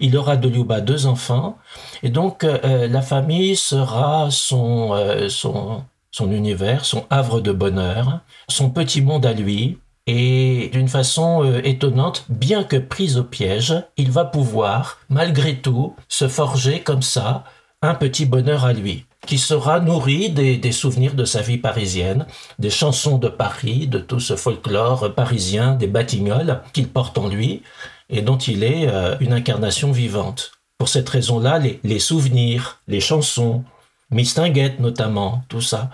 Il 0.00 0.16
aura 0.16 0.36
de 0.36 0.48
Liuba 0.48 0.80
deux 0.80 1.06
enfants, 1.06 1.58
et 2.02 2.10
donc 2.10 2.42
la 2.42 3.02
famille 3.02 3.56
sera 3.56 4.28
son, 4.30 4.94
son, 5.28 5.84
son 6.10 6.32
univers, 6.32 6.84
son 6.84 7.06
havre 7.10 7.40
de 7.40 7.52
bonheur, 7.52 8.20
son 8.48 8.70
petit 8.70 9.02
monde 9.02 9.26
à 9.26 9.32
lui, 9.32 9.78
et 10.08 10.70
d'une 10.72 10.88
façon 10.88 11.44
euh, 11.44 11.60
étonnante, 11.64 12.24
bien 12.30 12.64
que 12.64 12.76
pris 12.76 13.18
au 13.18 13.24
piège, 13.24 13.74
il 13.98 14.10
va 14.10 14.24
pouvoir, 14.24 15.00
malgré 15.10 15.56
tout, 15.56 15.94
se 16.08 16.28
forger 16.28 16.80
comme 16.80 17.02
ça 17.02 17.44
un 17.82 17.94
petit 17.94 18.24
bonheur 18.24 18.64
à 18.64 18.72
lui, 18.72 19.04
qui 19.26 19.36
sera 19.36 19.80
nourri 19.80 20.30
des, 20.30 20.72
souvenirs 20.72 21.14
de 21.14 21.26
sa 21.26 21.42
vie 21.42 21.58
parisienne, 21.58 22.26
des 22.58 22.70
chansons 22.70 23.18
de 23.18 23.28
Paris, 23.28 23.86
de 23.86 23.98
tout 23.98 24.18
ce 24.18 24.34
folklore 24.34 25.14
parisien, 25.14 25.74
des 25.74 25.86
batignolles 25.86 26.62
qu'il 26.72 26.88
porte 26.88 27.18
en 27.18 27.28
lui, 27.28 27.62
et 28.08 28.22
dont 28.22 28.38
il 28.38 28.62
est 28.64 28.88
euh, 28.88 29.16
une 29.20 29.32
incarnation 29.32 29.92
vivante. 29.92 30.52
Pour 30.78 30.88
cette 30.88 31.08
raison-là, 31.08 31.60
les 31.82 31.98
souvenirs, 31.98 32.80
les 32.86 33.00
chansons, 33.00 33.64
Mistinguette 34.10 34.80
notamment, 34.80 35.42
tout 35.48 35.60
ça, 35.60 35.90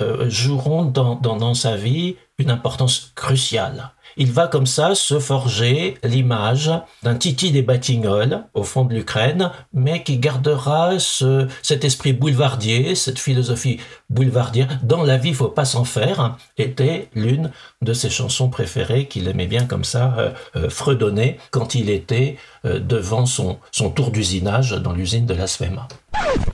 euh, 0.00 0.30
joueront 0.30 0.84
dans, 0.84 1.16
dans, 1.16 1.54
sa 1.54 1.76
vie 1.76 2.16
une 2.38 2.50
importance 2.50 3.12
cruciale. 3.14 3.90
Il 4.20 4.32
va 4.32 4.48
comme 4.48 4.66
ça 4.66 4.96
se 4.96 5.20
forger 5.20 5.96
l'image 6.02 6.72
d'un 7.04 7.14
Titi 7.14 7.52
des 7.52 7.62
Batignolles 7.62 8.42
au 8.52 8.64
fond 8.64 8.84
de 8.84 8.92
l'Ukraine, 8.92 9.52
mais 9.72 10.02
qui 10.02 10.18
gardera 10.18 10.98
ce, 10.98 11.46
cet 11.62 11.84
esprit 11.84 12.12
boulevardier, 12.12 12.96
cette 12.96 13.20
philosophie 13.20 13.78
boulevardière. 14.10 14.80
Dans 14.82 15.04
la 15.04 15.18
vie, 15.18 15.32
faut 15.32 15.46
pas 15.46 15.64
s'en 15.64 15.84
faire, 15.84 16.36
était 16.56 17.08
l'une 17.14 17.52
de 17.80 17.92
ses 17.92 18.10
chansons 18.10 18.48
préférées 18.48 19.06
qu'il 19.06 19.28
aimait 19.28 19.46
bien 19.46 19.66
comme 19.66 19.84
ça 19.84 20.14
euh, 20.18 20.30
euh, 20.56 20.68
fredonner 20.68 21.38
quand 21.52 21.76
il 21.76 21.88
était 21.88 22.36
devant 22.64 23.24
son, 23.24 23.58
son 23.70 23.88
tour 23.88 24.10
d'usinage 24.10 24.72
dans 24.72 24.92
l'usine 24.92 25.26
de 25.26 25.34
la 25.34 25.46
Svema. 25.46 25.86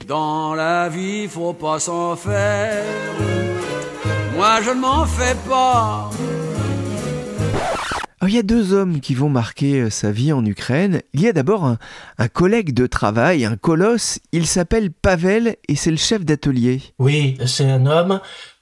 Dans 0.07 0.53
la 0.53 0.87
vie, 0.87 1.27
faut 1.27 1.53
pas 1.53 1.79
s'en 1.79 2.15
faire. 2.15 2.83
Moi, 4.35 4.61
je 4.61 4.69
ne 4.69 4.81
m'en 4.81 5.05
fais 5.05 5.35
pas. 5.49 6.11
Il 8.27 8.33
y 8.33 8.39
a 8.39 8.43
deux 8.43 8.73
hommes 8.73 9.01
qui 9.01 9.13
vont 9.13 9.29
marquer 9.29 9.81
euh, 9.81 9.89
sa 9.89 10.11
vie 10.11 10.33
en 10.33 10.43
Ukraine. 10.45 11.01
Il 11.13 11.21
y 11.21 11.27
a 11.27 11.33
d'abord 11.33 11.65
un, 11.65 12.27
collègue 12.27 12.73
de 12.73 12.87
travail, 12.87 13.45
un 13.45 13.55
colosse. 13.55 14.19
Il 14.31 14.47
s'appelle 14.47 14.91
Pavel 14.91 15.57
et 15.67 15.75
c'est 15.75 15.91
le 15.91 15.97
chef 15.97 16.25
d'atelier. 16.25 16.81
Oui, 16.99 17.37
c'est 17.45 17.69
un 17.69 17.85
homme. 17.85 18.19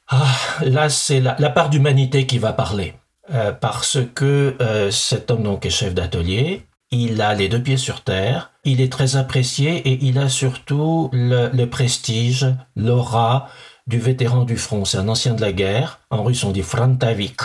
Ah, 0.09 0.27
là, 0.65 0.89
c'est 0.89 1.21
la, 1.21 1.49
part 1.49 1.69
d'humanité 1.69 2.25
qui 2.25 2.39
va 2.39 2.53
parler. 2.53 2.93
Euh, 3.33 3.53
parce 3.53 3.99
que 4.15 4.55
euh, 4.59 4.91
cet 4.91 5.31
homme 5.31 5.43
donc 5.43 5.65
est 5.65 5.69
chef 5.69 5.93
d'atelier 5.93 6.65
il 6.93 7.21
a 7.21 7.33
les 7.33 7.49
deux 7.49 7.61
pieds 7.61 7.77
sur 7.77 8.01
terre, 8.01 8.51
il 8.63 8.79
est 8.79 8.91
très 8.91 9.15
apprécié 9.15 9.77
et 9.77 9.99
il 10.03 10.19
a 10.19 10.29
surtout 10.29 11.09
le, 11.11 11.65
prestige, 11.65 12.45
l'aura 12.75 13.49
du 13.87 13.99
vétéran 13.99 14.43
du 14.43 14.57
front. 14.57 14.85
C'est 14.85 14.97
un 14.97 15.07
ancien 15.09 15.33
de 15.33 15.41
la 15.41 15.51
guerre. 15.51 15.99
En 16.09 16.23
russe, 16.23 16.43
on 16.43 16.51
dit 16.51 16.61
Frantavik. 16.61 17.41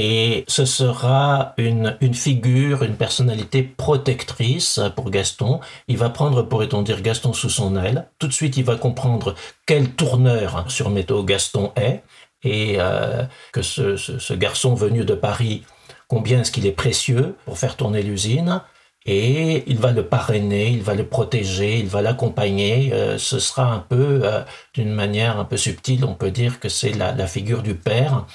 Et 0.00 0.44
ce 0.46 0.64
sera 0.64 1.54
une, 1.56 1.96
figure, 2.14 2.84
une 2.84 2.94
personnalité 2.94 3.64
protectrice 3.64 4.78
pour 4.94 5.10
Gaston. 5.10 5.58
Il 5.88 5.96
va 5.96 6.08
prendre, 6.08 6.42
pourrait-on 6.42 6.82
dire, 6.82 7.02
Gaston 7.02 7.32
sous 7.32 7.50
son 7.50 7.74
aile. 7.74 8.06
Tout 8.20 8.28
de 8.28 8.32
suite, 8.32 8.56
il 8.56 8.62
va 8.62 8.76
comprendre 8.76 9.34
quel 9.66 9.90
tourneur 9.90 10.66
sur 10.70 10.90
métaux 10.90 11.24
Gaston 11.24 11.72
est 11.74 12.04
et 12.44 12.76
euh, 12.78 13.24
que 13.52 13.62
ce, 13.62 13.96
ce 13.96 14.34
garçon 14.34 14.76
venu 14.76 15.04
de 15.04 15.14
Paris, 15.14 15.64
combien 16.06 16.42
est-ce 16.42 16.52
qu'il 16.52 16.66
est 16.66 16.70
précieux 16.70 17.34
pour 17.44 17.58
faire 17.58 17.74
tourner 17.74 18.02
l'usine 18.02 18.62
et 19.10 19.64
il 19.66 19.78
va 19.78 19.92
le 19.92 20.04
parrainer, 20.04 20.68
il 20.68 20.82
va 20.82 20.94
le 20.94 21.06
protéger, 21.06 21.78
il 21.78 21.86
va 21.86 22.02
l'accompagner. 22.02 22.92
Euh, 22.92 23.16
ce 23.16 23.38
sera 23.38 23.72
un 23.72 23.78
peu, 23.78 24.20
euh, 24.22 24.42
d'une 24.74 24.92
manière 24.92 25.38
un 25.38 25.46
peu 25.46 25.56
subtile, 25.56 26.04
on 26.04 26.12
peut 26.12 26.30
dire 26.30 26.60
que 26.60 26.68
c'est 26.68 26.92
la, 26.92 27.26
figure 27.26 27.62
du 27.62 27.74
père 27.74 28.26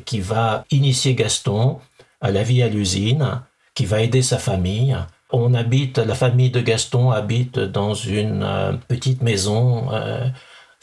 qui 0.00 0.20
va 0.20 0.64
initier 0.70 1.14
Gaston 1.14 1.78
à 2.20 2.30
la 2.30 2.42
vie 2.42 2.62
à 2.62 2.68
l'usine, 2.68 3.42
qui 3.74 3.84
va 3.84 4.00
aider 4.00 4.22
sa 4.22 4.38
famille. 4.38 4.96
On 5.30 5.54
habite, 5.54 5.98
la 5.98 6.14
famille 6.14 6.50
de 6.50 6.60
Gaston 6.60 7.10
habite 7.10 7.58
dans 7.58 7.94
une 7.94 8.42
euh, 8.42 8.72
petite 8.88 9.22
maison 9.22 9.88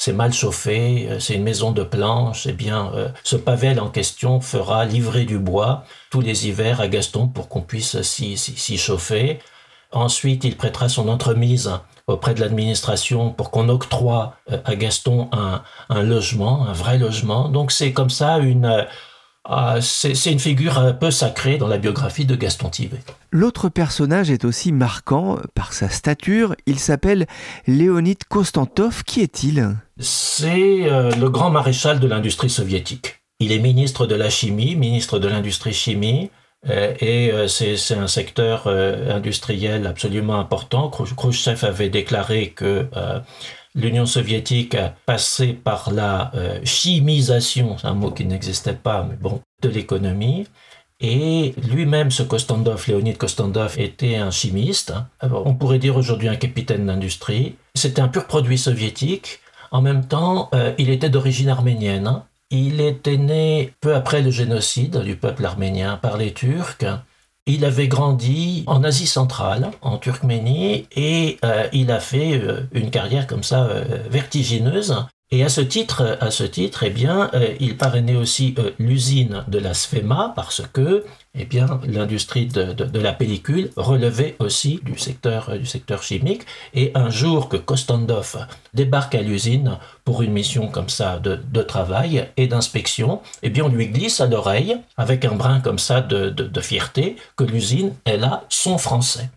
c'est 0.02 0.14
mal 0.14 0.32
chauffé, 0.32 1.10
c'est 1.20 1.34
une 1.34 1.44
maison 1.44 1.74
de 1.74 1.84
planches, 1.84 2.48
eh 2.48 2.54
bien, 2.54 2.90
ce 3.22 3.36
Pavel 3.36 3.82
en 3.82 3.90
question 3.90 4.40
fera 4.40 4.86
livrer 4.86 5.26
du 5.26 5.38
bois 5.38 5.84
tous 6.10 6.22
les 6.22 6.48
hivers 6.48 6.80
à 6.80 6.88
Gaston 6.88 7.28
pour 7.28 7.50
qu'on 7.50 7.62
puisse 7.62 8.02
s'y 8.02 8.78
chauffer. 8.78 9.40
Ensuite, 9.92 10.46
il 10.46 10.56
prêtera 10.56 10.88
son 10.88 11.10
entremise 11.10 11.70
auprès 12.10 12.34
de 12.34 12.40
l'administration 12.40 13.32
pour 13.32 13.52
qu'on 13.52 13.70
octroie 13.70 14.36
euh, 14.52 14.58
à 14.66 14.76
Gaston 14.76 15.30
un, 15.32 16.04
logement, 16.04 16.68
un 16.68 16.74
vrai 16.74 16.98
logement. 16.98 17.50
Donc 17.50 17.72
c'est 17.72 17.94
comme 17.94 18.10
ça 18.10 18.40
une... 18.40 18.66
Euh, 18.66 18.84
ah, 19.52 19.78
c'est 19.82 20.32
une 20.32 20.40
figure 20.40 20.78
un 20.78 20.94
peu 20.94 21.10
sacrée 21.10 21.58
dans 21.58 21.68
la 21.68 21.80
biographie 21.80 22.26
de 22.26 22.36
Gaston 22.36 22.70
Thivet. 22.70 23.00
L'autre 23.32 23.70
personnage 23.70 24.30
est 24.30 24.46
aussi 24.46 24.72
marquant 24.72 25.40
par 25.56 25.74
sa 25.74 25.90
stature. 25.90 26.56
Il 26.68 26.78
s'appelle 26.78 27.26
Léonid 27.66 28.24
Kostantov. 28.26 29.04
Qui 29.06 29.22
est-il? 29.22 29.76
C'est 29.98 30.84
euh, 30.84 31.10
le 31.16 31.30
grand 31.30 31.50
maréchal 31.50 32.00
de 32.00 32.08
l'industrie 32.08 32.50
soviétique. 32.50 33.22
Il 33.40 33.52
est 33.52 33.60
ministre 33.60 34.06
de 34.06 34.14
la 34.14 34.30
chimie, 34.30 34.76
ministre 34.76 35.18
de 35.18 35.28
l'industrie 35.28 35.74
chimie, 35.74 36.30
et 36.68 37.32
euh, 37.32 37.48
c'est 37.48 37.94
un 37.94 38.08
secteur 38.08 38.64
euh, 38.68 39.16
industriel 39.16 39.88
absolument 39.88 40.40
important. 40.40 40.90
Khrushchev 40.90 41.66
avait 41.66 41.90
déclaré 41.90 42.50
que 42.50 42.88
l'Union 43.76 44.06
soviétique 44.06 44.76
a 44.76 44.94
passé 45.06 45.54
par 45.54 45.92
la 45.92 46.32
chimisation, 46.64 47.78
un 47.84 47.94
mot 47.94 48.12
qui 48.12 48.26
n'existait 48.26 48.74
pas, 48.74 49.06
mais 49.10 49.16
bon, 49.16 49.42
de 49.62 49.70
l'économie. 49.70 50.48
Et 51.02 51.54
lui-même, 51.70 52.12
ce 52.12 52.24
Kostandov, 52.24 52.84
Léonid 52.88 53.18
Kostandov, 53.18 53.80
était 53.80 54.18
un 54.18 54.32
chimiste. 54.32 54.94
on 55.22 55.54
pourrait 55.54 55.80
dire 55.80 55.96
aujourd'hui 55.96 56.28
un 56.28 56.36
capitaine 56.36 56.88
d'industrie. 56.88 57.56
C'était 57.74 58.02
un 58.02 58.10
pur 58.10 58.28
produit 58.28 58.58
soviétique. 58.58 59.40
En 59.72 59.82
même 59.82 60.06
temps, 60.08 60.50
il 60.78 60.90
était 60.90 61.10
d'origine 61.10 61.50
arménienne. 61.50 62.24
Il 62.52 62.82
était 62.82 63.18
né 63.18 63.74
peu 63.80 63.94
après 63.94 64.24
le 64.24 64.32
génocide 64.32 64.98
du 65.02 65.16
peuple 65.16 65.46
arménien 65.46 65.98
par 65.98 66.18
les 66.18 66.34
Turcs. 66.34 66.84
Il 67.46 67.64
avait 67.64 67.88
grandi 67.88 68.64
en 68.66 68.84
Asie 68.84 69.06
centrale, 69.06 69.70
en 69.82 70.00
Turkménie, 70.00 70.88
et 70.96 71.38
euh, 71.46 71.68
il 71.74 71.92
a 71.92 72.00
fait 72.00 72.40
euh, 72.40 72.62
une 72.72 72.90
carrière 72.90 73.28
comme 73.28 73.44
ça 73.44 73.66
euh, 73.66 74.08
vertigineuse. 74.10 74.96
Et 75.32 75.44
à 75.44 75.50
ce 75.50 75.62
titre, 75.62 76.18
à 76.22 76.32
ce 76.32 76.44
titre, 76.44 76.82
eh 76.82 76.90
bien, 76.90 77.30
il 77.60 77.78
parrainait 77.78 78.16
aussi 78.16 78.56
l'usine 78.80 79.44
de 79.48 79.60
la 79.60 79.76
Sfema 79.76 80.34
parce 80.36 80.64
que 80.74 81.06
eh 81.36 81.46
bien, 81.46 81.80
l'industrie 81.86 82.48
de, 82.48 83.00
la 83.00 83.14
pellicule 83.14 83.70
relevait 83.76 84.36
aussi 84.40 84.80
du 84.84 84.98
secteur, 84.98 85.56
du 85.56 85.68
secteur 85.68 86.02
chimique. 86.02 86.42
Et 86.74 86.92
un 86.96 87.12
jour 87.12 87.48
que 87.48 87.58
Kostandov 87.58 88.48
débarque 88.74 89.14
à 89.14 89.22
l'usine 89.22 89.78
pour 90.04 90.24
une 90.24 90.32
mission 90.32 90.68
comme 90.68 90.90
ça 90.90 91.20
de, 91.20 91.62
travail 91.62 92.28
et 92.36 92.48
d'inspection, 92.48 93.22
eh 93.44 93.52
bien, 93.52 93.66
on 93.66 93.70
lui 93.70 93.88
glisse 93.88 94.22
à 94.22 94.26
l'oreille, 94.26 94.78
avec 94.98 95.26
un 95.26 95.36
brin 95.36 95.60
comme 95.60 95.78
ça 95.78 96.02
de, 96.02 96.62
fierté, 96.62 97.18
que 97.36 97.44
l'usine 97.44 97.94
est 98.06 98.18
là 98.18 98.46
son 98.50 98.80
français. 98.80 99.30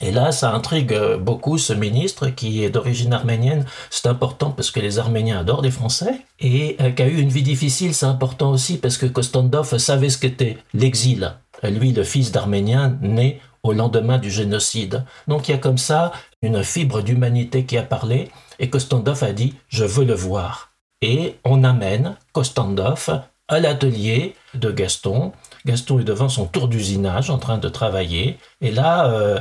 Et 0.00 0.10
là, 0.10 0.32
ça 0.32 0.52
intrigue 0.52 0.94
beaucoup 1.20 1.56
ce 1.56 1.72
ministre 1.72 2.28
qui 2.28 2.64
est 2.64 2.70
d'origine 2.70 3.12
arménienne. 3.12 3.64
C'est 3.90 4.08
important 4.08 4.50
parce 4.50 4.70
que 4.70 4.80
les 4.80 4.98
Arméniens 4.98 5.38
adorent 5.38 5.62
les 5.62 5.70
Français. 5.70 6.20
Et 6.40 6.76
euh, 6.80 6.90
qui 6.90 7.02
a 7.02 7.06
eu 7.06 7.20
une 7.20 7.28
vie 7.28 7.42
difficile, 7.42 7.94
c'est 7.94 8.06
important 8.06 8.50
aussi 8.50 8.78
parce 8.78 8.98
que 8.98 9.06
Kostandov 9.06 9.78
savait 9.78 10.10
ce 10.10 10.18
qu'était 10.18 10.58
l'exil. 10.72 11.32
Lui, 11.62 11.92
le 11.92 12.04
fils 12.04 12.32
d'Arménien, 12.32 12.98
né 13.00 13.40
au 13.62 13.72
lendemain 13.72 14.18
du 14.18 14.30
génocide. 14.30 15.04
Donc 15.26 15.48
il 15.48 15.52
y 15.52 15.54
a 15.54 15.58
comme 15.58 15.78
ça 15.78 16.12
une 16.42 16.62
fibre 16.62 17.00
d'humanité 17.00 17.64
qui 17.64 17.76
a 17.76 17.82
parlé. 17.82 18.30
Et 18.60 18.70
Kostandov 18.70 19.24
a 19.24 19.32
dit 19.32 19.54
Je 19.68 19.84
veux 19.84 20.04
le 20.04 20.14
voir. 20.14 20.74
Et 21.00 21.36
on 21.44 21.64
amène 21.64 22.16
Kostandov 22.32 23.22
à 23.48 23.60
l'atelier 23.60 24.34
de 24.54 24.70
Gaston. 24.70 25.32
Gaston 25.66 25.98
est 25.98 26.04
devant 26.04 26.28
son 26.28 26.46
tour 26.46 26.68
d'usinage 26.68 27.30
en 27.30 27.38
train 27.38 27.58
de 27.58 27.68
travailler. 27.68 28.38
Et 28.60 28.70
là, 28.70 29.10
euh, 29.10 29.40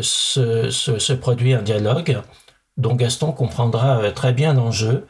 se, 0.00 0.70
se, 0.70 1.12
produit 1.12 1.54
un 1.54 1.62
dialogue 1.62 2.20
dont 2.76 2.94
Gaston 2.94 3.32
comprendra 3.32 4.10
très 4.12 4.32
bien 4.32 4.54
l'enjeu. 4.54 5.06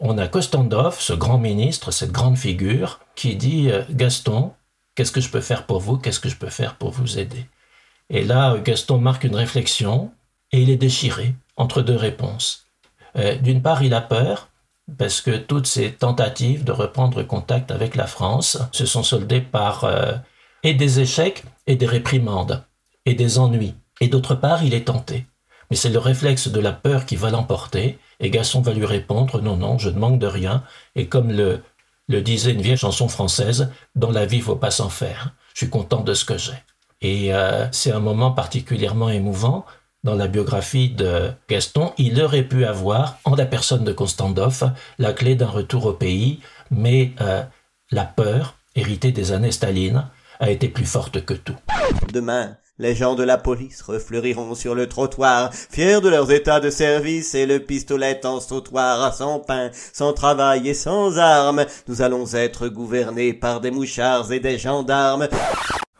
on 0.00 0.18
a 0.18 0.28
Kostandov, 0.28 1.00
ce 1.00 1.12
grand 1.12 1.38
ministre, 1.38 1.90
cette 1.90 2.12
grande 2.12 2.36
figure, 2.36 3.00
qui 3.14 3.36
dit 3.36 3.70
Gaston, 3.90 4.52
qu'est-ce 4.94 5.12
que 5.12 5.20
je 5.20 5.30
peux 5.30 5.40
faire 5.40 5.64
pour 5.64 5.80
vous? 5.80 5.96
Qu'est-ce 5.96 6.20
que 6.20 6.28
je 6.28 6.36
peux 6.36 6.50
faire 6.50 6.76
pour 6.76 6.90
vous 6.90 7.18
aider 7.18 7.46
Et 8.10 8.24
là, 8.24 8.58
Gaston 8.58 8.98
marque 8.98 9.24
une 9.24 9.36
réflexion 9.36 10.10
et 10.52 10.60
il 10.60 10.70
est 10.70 10.76
déchiré 10.76 11.34
entre 11.56 11.82
deux 11.82 11.96
réponses. 11.96 12.66
Euh, 13.16 13.36
d'une 13.36 13.62
part, 13.62 13.82
il 13.82 13.94
a 13.94 14.00
peur, 14.00 14.48
parce 14.98 15.20
que 15.20 15.36
toutes 15.36 15.66
ces 15.66 15.92
tentatives 15.92 16.64
de 16.64 16.72
reprendre 16.72 17.22
contact 17.22 17.70
avec 17.70 17.94
la 17.94 18.06
France 18.06 18.58
se 18.72 18.86
sont 18.86 19.02
soldées 19.02 19.40
par 19.40 19.84
euh, 19.84 20.12
et 20.62 20.74
des 20.74 21.00
échecs 21.00 21.44
et 21.66 21.76
des 21.76 21.86
réprimandes 21.86 22.64
et 23.06 23.14
des 23.14 23.38
ennuis. 23.38 23.74
Et 24.00 24.08
d'autre 24.08 24.34
part, 24.34 24.64
il 24.64 24.74
est 24.74 24.86
tenté. 24.86 25.26
Mais 25.70 25.76
c'est 25.76 25.90
le 25.90 25.98
réflexe 25.98 26.48
de 26.48 26.60
la 26.60 26.72
peur 26.72 27.06
qui 27.06 27.16
va 27.16 27.30
l'emporter, 27.30 27.98
et 28.18 28.30
Gaston 28.30 28.60
va 28.60 28.72
lui 28.72 28.86
répondre 28.86 29.40
Non, 29.40 29.56
non, 29.56 29.78
je 29.78 29.90
ne 29.90 29.98
manque 29.98 30.18
de 30.18 30.26
rien, 30.26 30.64
et 30.96 31.06
comme 31.06 31.30
le, 31.30 31.62
le 32.08 32.22
disait 32.22 32.52
une 32.52 32.62
vieille 32.62 32.76
chanson 32.76 33.08
française, 33.08 33.70
Dans 33.94 34.10
la 34.10 34.26
vie, 34.26 34.38
il 34.38 34.42
faut 34.42 34.56
pas 34.56 34.70
s'en 34.70 34.88
faire. 34.88 35.34
Je 35.54 35.58
suis 35.58 35.70
content 35.70 36.00
de 36.00 36.14
ce 36.14 36.24
que 36.24 36.38
j'ai. 36.38 36.62
Et 37.02 37.32
euh, 37.32 37.66
c'est 37.72 37.92
un 37.92 38.00
moment 38.00 38.32
particulièrement 38.32 39.10
émouvant 39.10 39.64
dans 40.02 40.14
la 40.14 40.28
biographie 40.28 40.88
de 40.88 41.30
Gaston, 41.48 41.92
il 41.98 42.20
aurait 42.22 42.44
pu 42.44 42.64
avoir, 42.64 43.18
en 43.24 43.34
la 43.34 43.44
personne 43.44 43.84
de 43.84 43.92
Constandov, 43.92 44.72
la 44.98 45.12
clé 45.12 45.34
d'un 45.34 45.48
retour 45.48 45.86
au 45.86 45.92
pays, 45.92 46.40
mais 46.70 47.12
euh, 47.20 47.42
la 47.90 48.04
peur, 48.04 48.54
héritée 48.74 49.12
des 49.12 49.32
années 49.32 49.52
Staline, 49.52 50.06
a 50.38 50.50
été 50.50 50.68
plus 50.68 50.86
forte 50.86 51.24
que 51.24 51.34
tout. 51.34 51.56
Demain, 52.12 52.56
les 52.80 52.94
gens 52.94 53.14
de 53.14 53.22
la 53.22 53.36
police 53.36 53.82
refleuriront 53.82 54.54
sur 54.54 54.74
le 54.74 54.88
trottoir, 54.88 55.52
fiers 55.52 56.00
de 56.00 56.08
leurs 56.08 56.32
états 56.32 56.60
de 56.60 56.70
service 56.70 57.34
et 57.34 57.44
le 57.44 57.60
pistolet 57.60 58.24
en 58.24 58.40
sautoir, 58.40 59.14
sans 59.14 59.38
pain, 59.38 59.70
sans 59.92 60.14
travail 60.14 60.66
et 60.66 60.74
sans 60.74 61.18
armes. 61.18 61.66
Nous 61.88 62.00
allons 62.00 62.34
être 62.34 62.68
gouvernés 62.68 63.34
par 63.34 63.60
des 63.60 63.70
mouchards 63.70 64.32
et 64.32 64.40
des 64.40 64.56
gendarmes. 64.56 65.28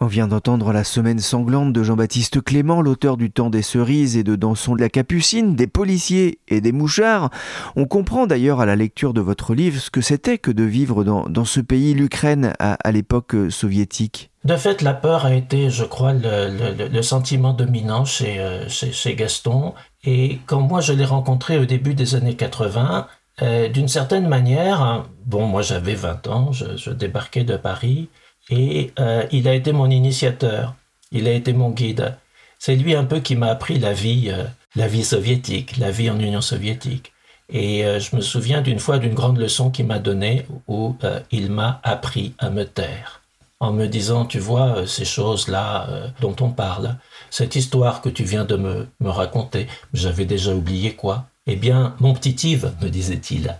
On 0.02 0.06
vient 0.06 0.28
d'entendre 0.28 0.72
La 0.72 0.82
Semaine 0.82 1.18
sanglante 1.18 1.74
de 1.74 1.82
Jean-Baptiste 1.82 2.42
Clément, 2.42 2.80
l'auteur 2.80 3.18
du 3.18 3.30
Temps 3.30 3.50
des 3.50 3.60
cerises 3.60 4.16
et 4.16 4.22
de 4.22 4.34
Danson 4.34 4.74
de 4.74 4.80
la 4.80 4.88
Capucine, 4.88 5.54
des 5.54 5.66
policiers 5.66 6.38
et 6.48 6.62
des 6.62 6.72
mouchards. 6.72 7.28
On 7.76 7.84
comprend 7.84 8.26
d'ailleurs 8.26 8.60
à 8.60 8.66
la 8.66 8.76
lecture 8.76 9.12
de 9.12 9.20
votre 9.20 9.52
livre 9.52 9.78
ce 9.78 9.90
que 9.90 10.00
c'était 10.00 10.38
que 10.38 10.50
de 10.50 10.62
vivre 10.62 11.04
dans, 11.04 11.44
ce 11.44 11.60
pays, 11.60 11.92
l'Ukraine, 11.92 12.54
à, 12.58 12.92
l'époque 12.92 13.34
euh, 13.34 13.50
soviétique. 13.50 14.30
De 14.44 14.56
fait, 14.56 14.80
la 14.80 14.94
peur 14.94 15.26
a 15.26 15.34
été, 15.34 15.68
je 15.68 15.84
crois, 15.84 16.14
le, 16.14 17.02
sentiment 17.02 17.52
dominant 17.52 18.04
euh, 18.22 18.68
chez, 18.68 19.14
Gaston. 19.14 19.74
Et 20.04 20.38
quand 20.46 20.62
moi 20.62 20.80
je 20.80 20.94
l'ai 20.94 21.04
rencontré 21.04 21.58
au 21.58 21.66
début 21.66 21.92
des 21.92 22.14
années 22.14 22.36
80, 22.36 23.06
euh, 23.42 23.68
d'une 23.68 23.88
certaine 23.88 24.28
manière, 24.28 24.80
hein, 24.80 25.08
bon, 25.26 25.46
moi 25.46 25.60
j'avais 25.60 25.94
20 25.94 26.26
ans, 26.28 26.52
je 26.52 26.90
débarquais 26.90 27.44
de 27.44 27.58
Paris, 27.58 28.08
et 28.50 28.92
euh, 28.98 29.24
il 29.30 29.48
a 29.48 29.54
été 29.54 29.72
mon 29.72 29.88
initiateur, 29.88 30.74
il 31.12 31.28
a 31.28 31.32
été 31.32 31.52
mon 31.52 31.70
guide. 31.70 32.16
C'est 32.58 32.76
lui 32.76 32.94
un 32.94 33.04
peu 33.04 33.20
qui 33.20 33.36
m'a 33.36 33.46
appris 33.46 33.78
la 33.78 33.92
vie, 33.92 34.30
euh, 34.30 34.44
la 34.74 34.88
vie 34.88 35.04
soviétique, 35.04 35.76
la 35.78 35.90
vie 35.90 36.10
en 36.10 36.18
Union 36.18 36.40
soviétique. 36.40 37.12
Et 37.48 37.84
euh, 37.84 38.00
je 38.00 38.14
me 38.16 38.20
souviens 38.20 38.60
d'une 38.60 38.80
fois 38.80 38.98
d'une 38.98 39.14
grande 39.14 39.38
leçon 39.38 39.70
qu'il 39.70 39.86
m'a 39.86 39.98
donnée 39.98 40.46
où 40.68 40.96
il 41.30 41.50
m'a 41.50 41.80
appris 41.84 42.34
à 42.38 42.50
me 42.50 42.64
taire. 42.64 43.22
En 43.60 43.72
me 43.72 43.86
disant, 43.86 44.24
tu 44.24 44.38
vois, 44.38 44.86
ces 44.86 45.04
choses-là 45.04 45.86
dont 46.22 46.34
on 46.40 46.48
parle, 46.48 46.96
cette 47.28 47.56
histoire 47.56 48.00
que 48.00 48.08
tu 48.08 48.24
viens 48.24 48.46
de 48.46 48.56
me, 48.56 48.88
me 49.00 49.10
raconter, 49.10 49.66
j'avais 49.92 50.24
déjà 50.24 50.54
oublié 50.54 50.94
quoi 50.94 51.26
Eh 51.46 51.56
bien, 51.56 51.94
mon 52.00 52.14
petit 52.14 52.52
Yves, 52.52 52.72
me 52.80 52.88
disait-il, 52.88 53.54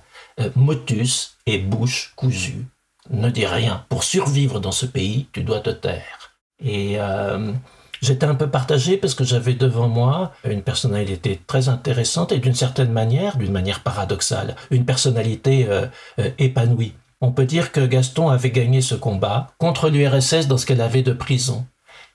motus 0.57 1.37
et 1.45 1.59
bouche 1.59 2.15
cousue 2.17 2.65
ne 3.11 3.31
dis 3.31 3.47
rien. 3.47 3.85
Pour 3.89 4.05
survivre 4.05 4.61
dans 4.61 4.73
ce 4.73 4.87
pays, 4.87 5.29
tu 5.33 5.43
dois 5.43 5.61
te 5.61 5.71
taire. 5.71 6.37
Et 6.63 7.01
euh, 7.01 7.53
j'étais 8.01 8.27
un 8.27 8.35
peu 8.35 8.49
partagé 8.49 8.97
parce 8.97 9.15
que 9.15 9.25
j'avais 9.25 9.55
devant 9.55 9.89
moi 9.89 10.33
une 10.45 10.63
personnalité 10.63 11.41
très 11.47 11.69
intéressante 11.69 12.33
et 12.33 12.39
d'une 12.39 12.55
certaine 12.55 12.93
manière, 12.93 13.37
d'une 13.37 13.53
manière 13.53 13.81
paradoxale, 13.81 14.57
une 14.71 14.85
personnalité 14.85 15.67
euh, 15.69 15.87
euh, 16.19 16.31
épanouie. 16.39 16.95
On 17.21 17.33
peut 17.33 17.45
dire 17.45 17.73
que 17.73 17.85
Gaston 17.85 18.29
avait 18.31 18.51
gagné 18.51 18.81
ce 18.81 18.95
combat 18.95 19.49
contre 19.59 19.91
l'URSS 19.91 20.47
dans 20.47 20.57
ce 20.57 20.65
qu'elle 20.65 20.81
avait 20.81 21.03
de 21.03 21.13
prison. 21.13 21.67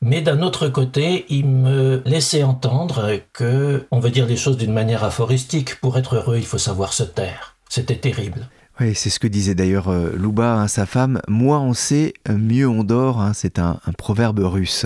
Mais 0.01 0.21
d'un 0.21 0.41
autre 0.41 0.67
côté, 0.67 1.25
il 1.29 1.47
me 1.47 2.01
laissait 2.05 2.43
entendre 2.43 3.19
que, 3.33 3.87
on 3.91 3.99
veut 3.99 4.09
dire 4.09 4.25
les 4.25 4.35
choses 4.35 4.57
d'une 4.57 4.73
manière 4.73 5.03
aphoristique, 5.03 5.79
pour 5.79 5.97
être 5.97 6.15
heureux, 6.15 6.37
il 6.37 6.45
faut 6.45 6.57
savoir 6.57 6.91
se 6.91 7.03
taire. 7.03 7.55
C'était 7.69 7.95
terrible. 7.95 8.49
Oui, 8.81 8.93
c'est 8.93 9.09
ce 9.09 9.19
que 9.19 9.27
disait 9.27 9.55
d'ailleurs 9.55 9.87
euh, 9.87 10.11
Louba, 10.15 10.53
hein, 10.55 10.67
sa 10.67 10.85
femme. 10.85 11.21
Moins 11.29 11.61
on 11.61 11.73
sait, 11.73 12.13
mieux 12.29 12.67
on 12.67 12.83
dort. 12.83 13.21
Hein, 13.21 13.31
c'est 13.33 13.57
un, 13.57 13.79
proverbe 13.97 14.39
russe. 14.39 14.85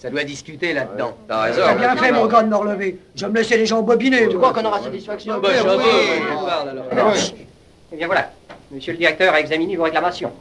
Ça 0.00 0.08
doit 0.08 0.22
discuter 0.22 0.72
là-dedans. 0.72 1.16
T'as 1.26 1.42
raison. 1.42 1.62
T'as 1.64 1.74
bien 1.74 1.96
fait, 1.96 2.12
mon 2.12 2.26
gars, 2.26 2.44
de 2.44 2.48
me 2.48 2.54
relever. 2.54 3.00
Je 3.16 3.26
vais 3.26 3.32
me 3.32 3.38
laisser 3.38 3.56
les 3.56 3.66
gens 3.66 3.82
bobiner. 3.82 4.28
Tu 4.28 4.36
crois 4.36 4.52
qu'on 4.52 4.64
aura 4.64 4.80
satisfaction 4.80 5.40
bah, 5.40 5.48
oui, 5.52 7.44
Eh 7.92 7.96
bien 7.96 8.06
voilà. 8.06 8.30
Monsieur 8.70 8.92
le 8.92 8.98
directeur 8.98 9.34
a 9.34 9.40
examiné 9.40 9.76
vos 9.76 9.84
réclamations. 9.84 10.32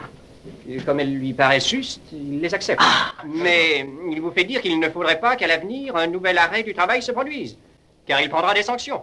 Et 0.70 0.78
comme 0.78 1.00
elles 1.00 1.14
lui 1.14 1.34
paraissent 1.34 1.70
justes, 1.70 2.02
il 2.12 2.42
les 2.42 2.54
accepte. 2.54 2.82
Ah. 2.84 3.14
Mais 3.26 3.88
il 4.12 4.22
vous 4.22 4.32
fait 4.32 4.44
dire 4.44 4.62
qu'il 4.62 4.80
ne 4.80 4.90
faudrait 4.90 5.20
pas 5.20 5.36
qu'à 5.36 5.48
l'avenir, 5.48 5.96
un 5.96 6.08
nouvel 6.08 6.38
arrêt 6.38 6.62
du 6.62 6.74
travail 6.74 7.02
se 7.02 7.12
produise. 7.12 7.58
Car 8.06 8.22
il 8.22 8.30
prendra 8.30 8.54
des 8.54 8.64
sanctions. 8.64 9.02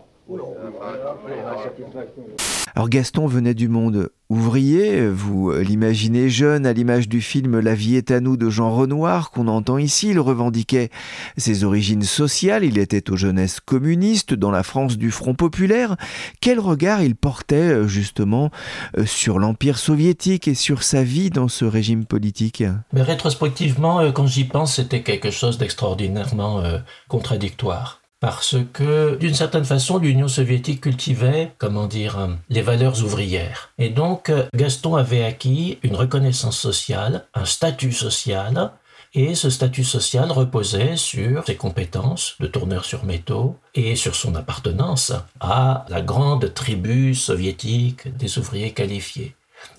Alors 2.77 2.89
Gaston 2.89 3.27
venait 3.27 3.55
du 3.55 3.69
monde 3.69 4.11
ouvrier, 4.29 5.09
vous 5.09 5.51
l'imaginez 5.51 6.29
jeune 6.29 6.67
à 6.67 6.73
l'image 6.73 7.09
du 7.09 7.21
film 7.21 7.59
La 7.59 7.75
vie 7.75 7.97
est 7.97 8.13
à 8.13 8.21
nous 8.21 8.37
de 8.37 8.49
Jean 8.49 8.71
Renoir 8.71 9.33
qu'on 9.33 9.49
entend 9.49 9.77
ici, 9.77 10.11
il 10.11 10.21
revendiquait 10.21 10.91
ses 11.37 11.65
origines 11.65 12.03
sociales, 12.03 12.65
il 12.65 12.79
était 12.79 13.11
aux 13.11 13.17
jeunesses 13.17 13.59
communistes 13.59 14.35
dans 14.35 14.53
la 14.53 14.63
France 14.63 14.99
du 14.99 15.11
Front 15.11 15.35
populaire. 15.35 15.97
Quel 16.41 16.61
regard 16.61 17.03
il 17.03 17.17
portait 17.17 17.89
justement 17.89 18.51
euh, 18.97 19.07
sur 19.07 19.39
l'Empire 19.39 19.79
soviétique 19.79 20.47
et 20.47 20.55
sur 20.55 20.83
sa 20.83 21.03
vie 21.03 21.31
dans 21.31 21.49
ce 21.49 21.65
régime 21.65 22.05
politique? 22.05 22.63
Mais 22.93 23.03
rétrospectivement, 23.03 24.01
euh, 24.01 24.13
quand 24.13 24.27
j'y 24.27 24.45
pense, 24.45 24.77
c'était 24.77 25.03
quelque 25.03 25.31
chose 25.31 25.59
d'extraordinairement 25.59 26.61
euh, 26.61 26.79
contradictoire 27.09 28.00
parce 28.21 28.57
que 28.73 29.17
d'une 29.17 29.35
certaine 29.35 29.65
façon 29.65 29.99
l'Union 29.99 30.29
soviétique 30.29 30.83
cultivait, 30.83 31.53
comment 31.59 31.87
dire, 31.87 32.29
les 32.51 32.63
valeurs 32.63 33.03
ouvrières. 33.03 33.71
Et 33.79 33.89
donc 33.89 34.31
Gaston 34.55 34.95
avait 34.95 35.25
acquis 35.25 35.79
une 35.83 35.97
reconnaissance 35.97 36.59
sociale, 36.59 37.27
un 37.35 37.47
statut 37.47 37.93
social, 37.93 38.73
et 39.13 39.35
ce 39.35 39.51
statut 39.51 39.83
social 39.83 40.31
reposait 40.31 40.97
sur 40.97 41.45
ses 41.45 41.57
compétences 41.57 42.37
de 42.39 42.47
tourneur 42.47 42.85
sur 42.85 43.05
métaux 43.05 43.57
et 43.75 43.97
sur 43.97 44.15
son 44.15 44.37
appartenance 44.37 45.13
à 45.41 45.85
la 45.89 46.01
grande 46.01 46.55
tribu 46.55 47.15
soviétique 47.17 48.17
des 48.17 48.39
ouvriers 48.39 48.73
qualifiés. 48.73 49.35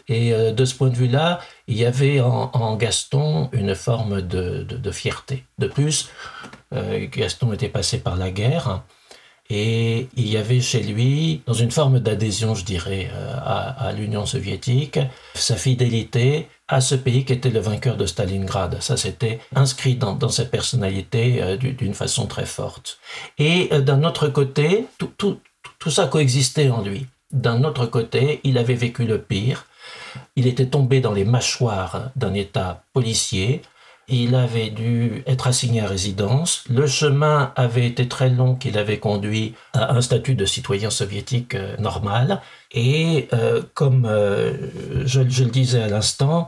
Et 0.08 0.34
euh, 0.34 0.52
de 0.52 0.66
ce 0.66 0.76
point 0.76 0.90
de 0.90 0.96
vue-là, 0.96 1.40
il 1.68 1.78
y 1.78 1.86
avait 1.86 2.20
en, 2.20 2.76
Gaston 2.76 3.50
une 3.54 3.76
forme 3.76 4.22
de, 4.22 4.92
fierté. 4.92 5.46
De 5.58 5.68
plus, 5.68 6.10
euh, 6.74 7.08
Gaston 7.10 7.54
était 7.54 7.70
passé 7.70 8.00
par 8.00 8.18
la 8.18 8.32
guerre 8.32 8.84
et 9.50 10.08
il 10.16 10.30
y 10.30 10.38
avait 10.38 10.62
chez 10.62 10.82
lui, 10.82 11.42
dans 11.46 11.54
une 11.54 11.72
forme 11.72 12.00
d'adhésion, 12.00 12.56
je 12.56 12.64
dirais, 12.64 13.10
euh, 13.14 13.36
à, 13.38 13.92
l'Union 13.94 14.26
soviétique, 14.26 15.00
sa 15.34 15.56
fidélité 15.56 16.48
à 16.68 16.80
ce 16.80 16.96
pays 16.96 17.26
qui 17.26 17.34
était 17.34 17.50
le 17.50 17.60
vainqueur 17.60 17.98
de 17.98 18.06
Stalingrad. 18.06 18.82
Ça, 18.82 18.96
c'était 18.96 19.40
inscrit 19.56 19.96
dans, 19.96 20.30
sa 20.30 20.46
personnalité 20.46 21.58
d'une 21.58 21.94
façon 21.94 22.28
très 22.28 22.46
forte. 22.46 23.00
Et 23.38 23.68
d'un 23.82 24.06
autre 24.06 24.30
côté, 24.30 24.86
tout 25.20 25.90
ça 25.90 26.08
coexistait 26.08 26.70
en 26.70 26.82
lui. 26.82 27.08
D'un 27.32 27.64
autre 27.64 27.86
côté, 27.86 28.40
il 28.44 28.58
avait 28.58 28.76
vécu 28.76 29.06
le 29.06 29.22
pire, 29.22 29.66
il 30.36 30.48
était 30.48 30.68
tombé 30.68 31.02
dans 31.02 31.14
les 31.14 31.26
mâchoires 31.26 32.12
d'un 32.16 32.34
État 32.34 32.84
policier. 32.94 33.62
Il 34.08 34.36
avait 34.36 34.70
dû 34.70 35.24
être 35.26 35.48
assigné 35.48 35.82
à 35.82 35.88
résidence. 35.88 36.64
Le 36.70 36.86
chemin 36.88 37.54
avait 37.56 37.86
été 37.86 38.08
très 38.08 38.30
long 38.30 38.56
qu'il 38.56 38.78
avait 38.78 39.00
conduit 39.00 39.54
à 39.74 39.94
un 39.94 40.02
statut 40.02 40.36
de 40.36 40.46
citoyen 40.46 40.90
soviétique 40.90 41.56
euh, 41.56 41.78
normal. 41.78 42.42
Et 42.72 43.30
euh, 43.32 43.62
comme 43.74 44.06
euh, 44.06 44.54
je, 45.06 45.22
le 45.22 45.50
disais 45.50 45.84
à 45.84 45.88
l'instant, 45.88 46.48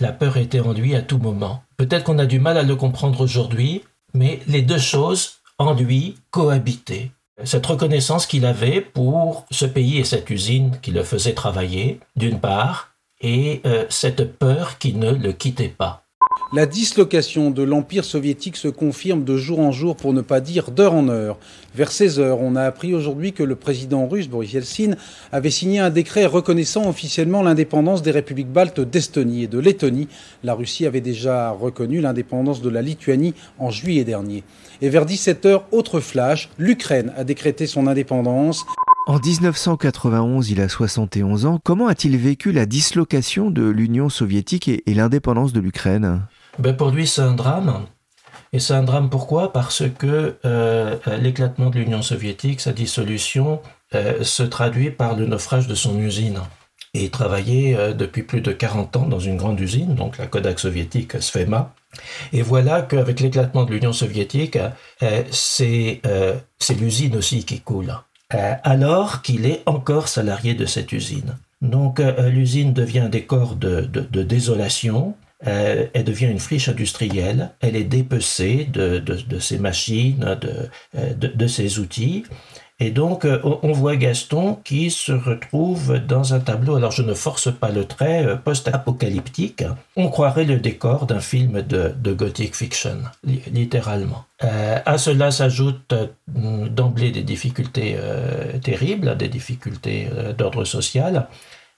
la 0.00 0.12
peur 0.12 0.36
était 0.36 0.60
en 0.60 0.72
lui 0.72 0.94
à 0.94 1.02
tout 1.02 1.18
moment. 1.18 1.64
Peut-être 1.76 2.04
qu'on 2.04 2.20
a 2.20 2.26
du 2.26 2.38
mal 2.38 2.56
à 2.56 2.62
le 2.62 2.76
comprendre 2.76 3.20
aujourd'hui, 3.20 3.82
mais 4.14 4.40
les 4.46 4.62
deux 4.62 4.78
choses 4.78 5.38
en 5.58 5.74
lui 5.74 6.16
cohabitaient 6.30 7.10
cette 7.44 7.66
reconnaissance 7.66 8.26
qu'il 8.26 8.46
avait 8.46 8.80
pour 8.80 9.44
ce 9.50 9.66
pays 9.66 9.98
et 9.98 10.04
cette 10.04 10.30
usine 10.30 10.78
qui 10.80 10.90
le 10.90 11.02
faisait 11.02 11.34
travailler, 11.34 12.00
d'une 12.16 12.40
part, 12.40 12.92
et 13.20 13.62
cette 13.88 14.38
peur 14.38 14.78
qui 14.78 14.94
ne 14.94 15.10
le 15.10 15.32
quittait 15.32 15.68
pas. 15.68 16.05
La 16.52 16.64
dislocation 16.64 17.50
de 17.50 17.64
l'Empire 17.64 18.04
soviétique 18.04 18.56
se 18.56 18.68
confirme 18.68 19.24
de 19.24 19.36
jour 19.36 19.58
en 19.58 19.72
jour, 19.72 19.96
pour 19.96 20.12
ne 20.12 20.20
pas 20.20 20.40
dire 20.40 20.70
d'heure 20.70 20.94
en 20.94 21.08
heure. 21.08 21.38
Vers 21.74 21.90
16 21.90 22.20
heures, 22.20 22.40
on 22.40 22.54
a 22.54 22.62
appris 22.62 22.94
aujourd'hui 22.94 23.32
que 23.32 23.42
le 23.42 23.56
président 23.56 24.06
russe 24.06 24.28
Boris 24.28 24.52
Yeltsin 24.52 24.92
avait 25.32 25.50
signé 25.50 25.80
un 25.80 25.90
décret 25.90 26.24
reconnaissant 26.24 26.88
officiellement 26.88 27.42
l'indépendance 27.42 28.00
des 28.00 28.12
républiques 28.12 28.52
baltes 28.52 28.80
d'Estonie 28.80 29.42
et 29.42 29.48
de 29.48 29.58
Lettonie. 29.58 30.06
La 30.44 30.54
Russie 30.54 30.86
avait 30.86 31.00
déjà 31.00 31.50
reconnu 31.50 32.00
l'indépendance 32.00 32.62
de 32.62 32.70
la 32.70 32.80
Lituanie 32.80 33.34
en 33.58 33.70
juillet 33.70 34.04
dernier. 34.04 34.44
Et 34.80 34.88
vers 34.88 35.04
17 35.04 35.46
heures, 35.46 35.66
autre 35.72 35.98
flash, 35.98 36.48
l'Ukraine 36.58 37.12
a 37.16 37.24
décrété 37.24 37.66
son 37.66 37.88
indépendance. 37.88 38.64
En 39.08 39.20
1991, 39.20 40.50
il 40.50 40.60
a 40.60 40.68
71 40.68 41.46
ans. 41.46 41.60
Comment 41.62 41.86
a-t-il 41.86 42.16
vécu 42.16 42.50
la 42.50 42.66
dislocation 42.66 43.52
de 43.52 43.62
l'Union 43.62 44.08
soviétique 44.08 44.66
et, 44.66 44.82
l'indépendance 44.88 45.52
de 45.52 45.60
l'Ukraine? 45.60 46.26
Ben 46.58 46.74
Pour 46.74 46.90
lui, 46.90 47.06
c'est 47.06 47.22
un 47.22 47.34
drame. 47.34 47.86
Et 48.52 48.58
c'est 48.58 48.74
un 48.74 48.82
drame 48.82 49.08
pourquoi? 49.08 49.52
Parce 49.52 49.84
que 49.96 50.38
euh, 50.44 50.96
l'éclatement 51.20 51.70
de 51.70 51.78
l'Union 51.78 52.02
soviétique, 52.02 52.60
sa 52.60 52.72
dissolution, 52.72 53.60
euh, 53.94 54.24
se 54.24 54.42
traduit 54.42 54.90
par 54.90 55.14
le 55.14 55.26
naufrage 55.26 55.68
de 55.68 55.76
son 55.76 55.96
usine. 56.00 56.40
Et 56.92 57.04
il 57.04 57.10
travaillait 57.10 57.76
euh, 57.76 57.92
depuis 57.92 58.24
plus 58.24 58.40
de 58.40 58.50
40 58.50 58.96
ans 58.96 59.06
dans 59.06 59.20
une 59.20 59.36
grande 59.36 59.60
usine, 59.60 59.94
donc 59.94 60.18
la 60.18 60.26
Kodak 60.26 60.58
soviétique 60.58 61.22
Sfema. 61.22 61.76
Et 62.32 62.42
voilà 62.42 62.82
qu'avec 62.82 63.20
l'éclatement 63.20 63.62
de 63.62 63.72
l'Union 63.72 63.92
soviétique, 63.92 64.58
c'est 65.30 66.02
l'usine 66.80 67.14
aussi 67.14 67.44
qui 67.44 67.60
coule. 67.60 67.94
Euh, 68.34 68.54
alors 68.64 69.22
qu'il 69.22 69.46
est 69.46 69.62
encore 69.66 70.08
salarié 70.08 70.54
de 70.54 70.66
cette 70.66 70.90
usine. 70.90 71.36
Donc 71.62 72.00
euh, 72.00 72.28
l'usine 72.28 72.72
devient 72.72 73.00
un 73.00 73.08
décor 73.08 73.54
de, 73.54 73.82
désolation, 74.22 75.14
euh, 75.46 75.86
elle 75.94 76.04
devient 76.04 76.26
une 76.26 76.40
friche 76.40 76.68
industrielle, 76.68 77.52
elle 77.60 77.76
est 77.76 77.84
dépecée 77.84 78.64
de, 78.64 79.00
ses 79.38 79.58
machines, 79.60 80.36
de, 80.92 81.46
ses 81.46 81.78
outils, 81.78 82.24
et 82.78 82.90
donc, 82.90 83.24
euh, 83.24 83.40
on 83.62 83.72
voit 83.72 83.96
Gaston 83.96 84.58
qui 84.62 84.90
se 84.90 85.12
retrouve 85.12 85.98
dans 85.98 86.34
un 86.34 86.40
tableau, 86.40 86.76
alors 86.76 86.90
je 86.90 87.00
ne 87.00 87.14
force 87.14 87.50
pas 87.50 87.70
le 87.70 87.86
trait, 87.86 88.26
euh, 88.26 88.36
post-apocalyptique. 88.36 89.64
On 89.96 90.08
croirait 90.10 90.44
le 90.44 90.58
décor 90.58 91.06
d'un 91.06 91.20
film 91.20 91.62
de, 91.62 92.12
gothic 92.12 92.54
fiction, 92.54 92.98
littéralement. 93.24 94.26
Euh, 94.44 94.78
à 94.84 94.98
cela 94.98 95.30
s'ajoutent 95.30 95.94
d'emblée 96.28 97.10
des 97.10 97.22
difficultés 97.22 97.96
terribles, 98.62 99.16
des 99.16 99.28
difficultés 99.28 100.08
d'ordre 100.36 100.64
social. 100.64 101.28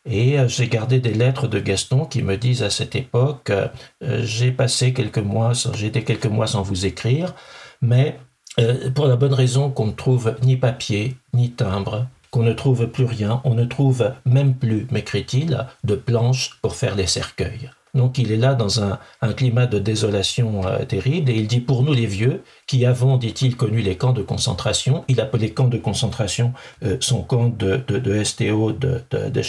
Et 0.04 0.36
j'ai 0.48 0.68
gardé 0.68 1.00
des 1.00 1.12
lettres 1.12 1.48
de 1.48 1.60
Gaston 1.60 2.06
qui 2.06 2.22
me 2.22 2.36
disent 2.36 2.62
à 2.62 2.70
cette 2.70 2.96
époque, 2.96 3.52
j'ai 4.00 4.50
passé 4.50 4.92
quelques 4.92 5.18
mois, 5.18 5.52
été 5.82 6.02
quelques 6.02 6.26
mois 6.26 6.46
sans 6.46 6.62
vous 6.62 6.86
écrire, 6.86 7.34
mais 7.82 8.18
euh, 8.58 8.90
pour 8.90 9.06
la 9.06 9.16
bonne 9.16 9.34
raison 9.34 9.70
qu'on 9.70 9.86
ne 9.86 9.92
trouve 9.92 10.34
ni 10.42 10.56
papier, 10.56 11.16
ni 11.32 11.50
timbre, 11.50 12.06
qu'on 12.30 12.42
ne 12.42 12.52
trouve 12.52 12.86
plus 12.88 13.04
rien, 13.04 13.40
on 13.44 13.54
ne 13.54 13.64
trouve 13.64 14.12
même 14.24 14.54
plus, 14.54 14.86
m'écrit-il, 14.90 15.66
de 15.84 15.94
planches 15.94 16.58
pour 16.60 16.76
faire 16.76 16.94
les 16.94 17.06
cercueils. 17.06 17.70
Donc 17.94 18.18
il 18.18 18.30
est 18.32 18.36
là 18.36 18.54
dans 18.54 18.82
un, 18.82 18.98
climat 19.36 19.66
de 19.66 19.78
désolation 19.78 20.66
euh, 20.66 20.84
terrible 20.84 21.30
et 21.30 21.34
il 21.34 21.46
dit 21.46 21.60
pour 21.60 21.82
nous 21.82 21.94
les 21.94 22.06
vieux, 22.06 22.42
qui 22.66 22.84
avons, 22.84 23.16
dit-il, 23.16 23.56
connu 23.56 23.80
les 23.80 23.96
camps 23.96 24.12
de 24.12 24.22
concentration, 24.22 25.04
il 25.08 25.20
appelait 25.20 25.50
camps 25.50 25.68
de 25.68 25.78
concentration 25.78 26.52
euh, 26.84 26.98
son 27.00 27.22
camp 27.22 27.48
de, 27.48 27.82
STO 28.24 28.72
de, 28.72 29.02
de, 29.10 29.42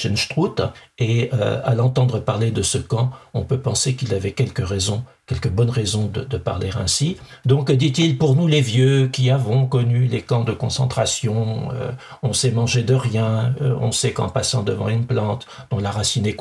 et 0.99 1.31
à 1.31 1.75
l'entendre 1.75 2.19
parler 2.19 2.51
de 2.51 2.61
ce 2.61 2.77
camp, 2.77 3.11
on 3.33 3.43
peut 3.43 3.59
penser 3.59 3.95
qu'il 3.95 4.13
avait 4.13 4.31
quelques 4.31 4.65
raisons 4.65 5.03
quelques 5.29 5.49
bonnes 5.49 5.69
raisons 5.69 6.07
de, 6.11 6.37
parler 6.37 6.71
ainsi. 6.75 7.17
Donc, 7.45 7.71
dit-il, 7.71 8.17
pour 8.17 8.35
nous 8.35 8.47
les 8.47 8.61
vieux 8.61 9.09
qui 9.09 9.29
avons 9.29 9.67
connu 9.67 10.07
les 10.07 10.23
camps 10.23 10.43
de 10.43 10.53
concentration, 10.53 11.69
euh, 11.73 11.91
on 12.23 12.33
sait 12.33 12.49
manger 12.49 12.81
de 12.81 12.95
rien, 12.95 13.53
euh, 13.61 13.75
on 13.79 13.91
sait 13.91 14.11
qu'en 14.11 14.29
passant 14.29 14.63
devant 14.63 14.89
une 14.89 15.05
plante 15.05 15.45
dont 15.69 15.77
la 15.77 15.91
racine 15.91 16.25
est, 16.25 16.35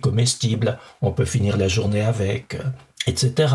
comestible, 0.00 0.78
on 1.02 1.12
peut 1.12 1.24
finir 1.24 1.56
la 1.56 1.68
journée 1.68 2.02
avec. 2.02 2.56
Euh, 2.56 2.62
etc. 3.08 3.52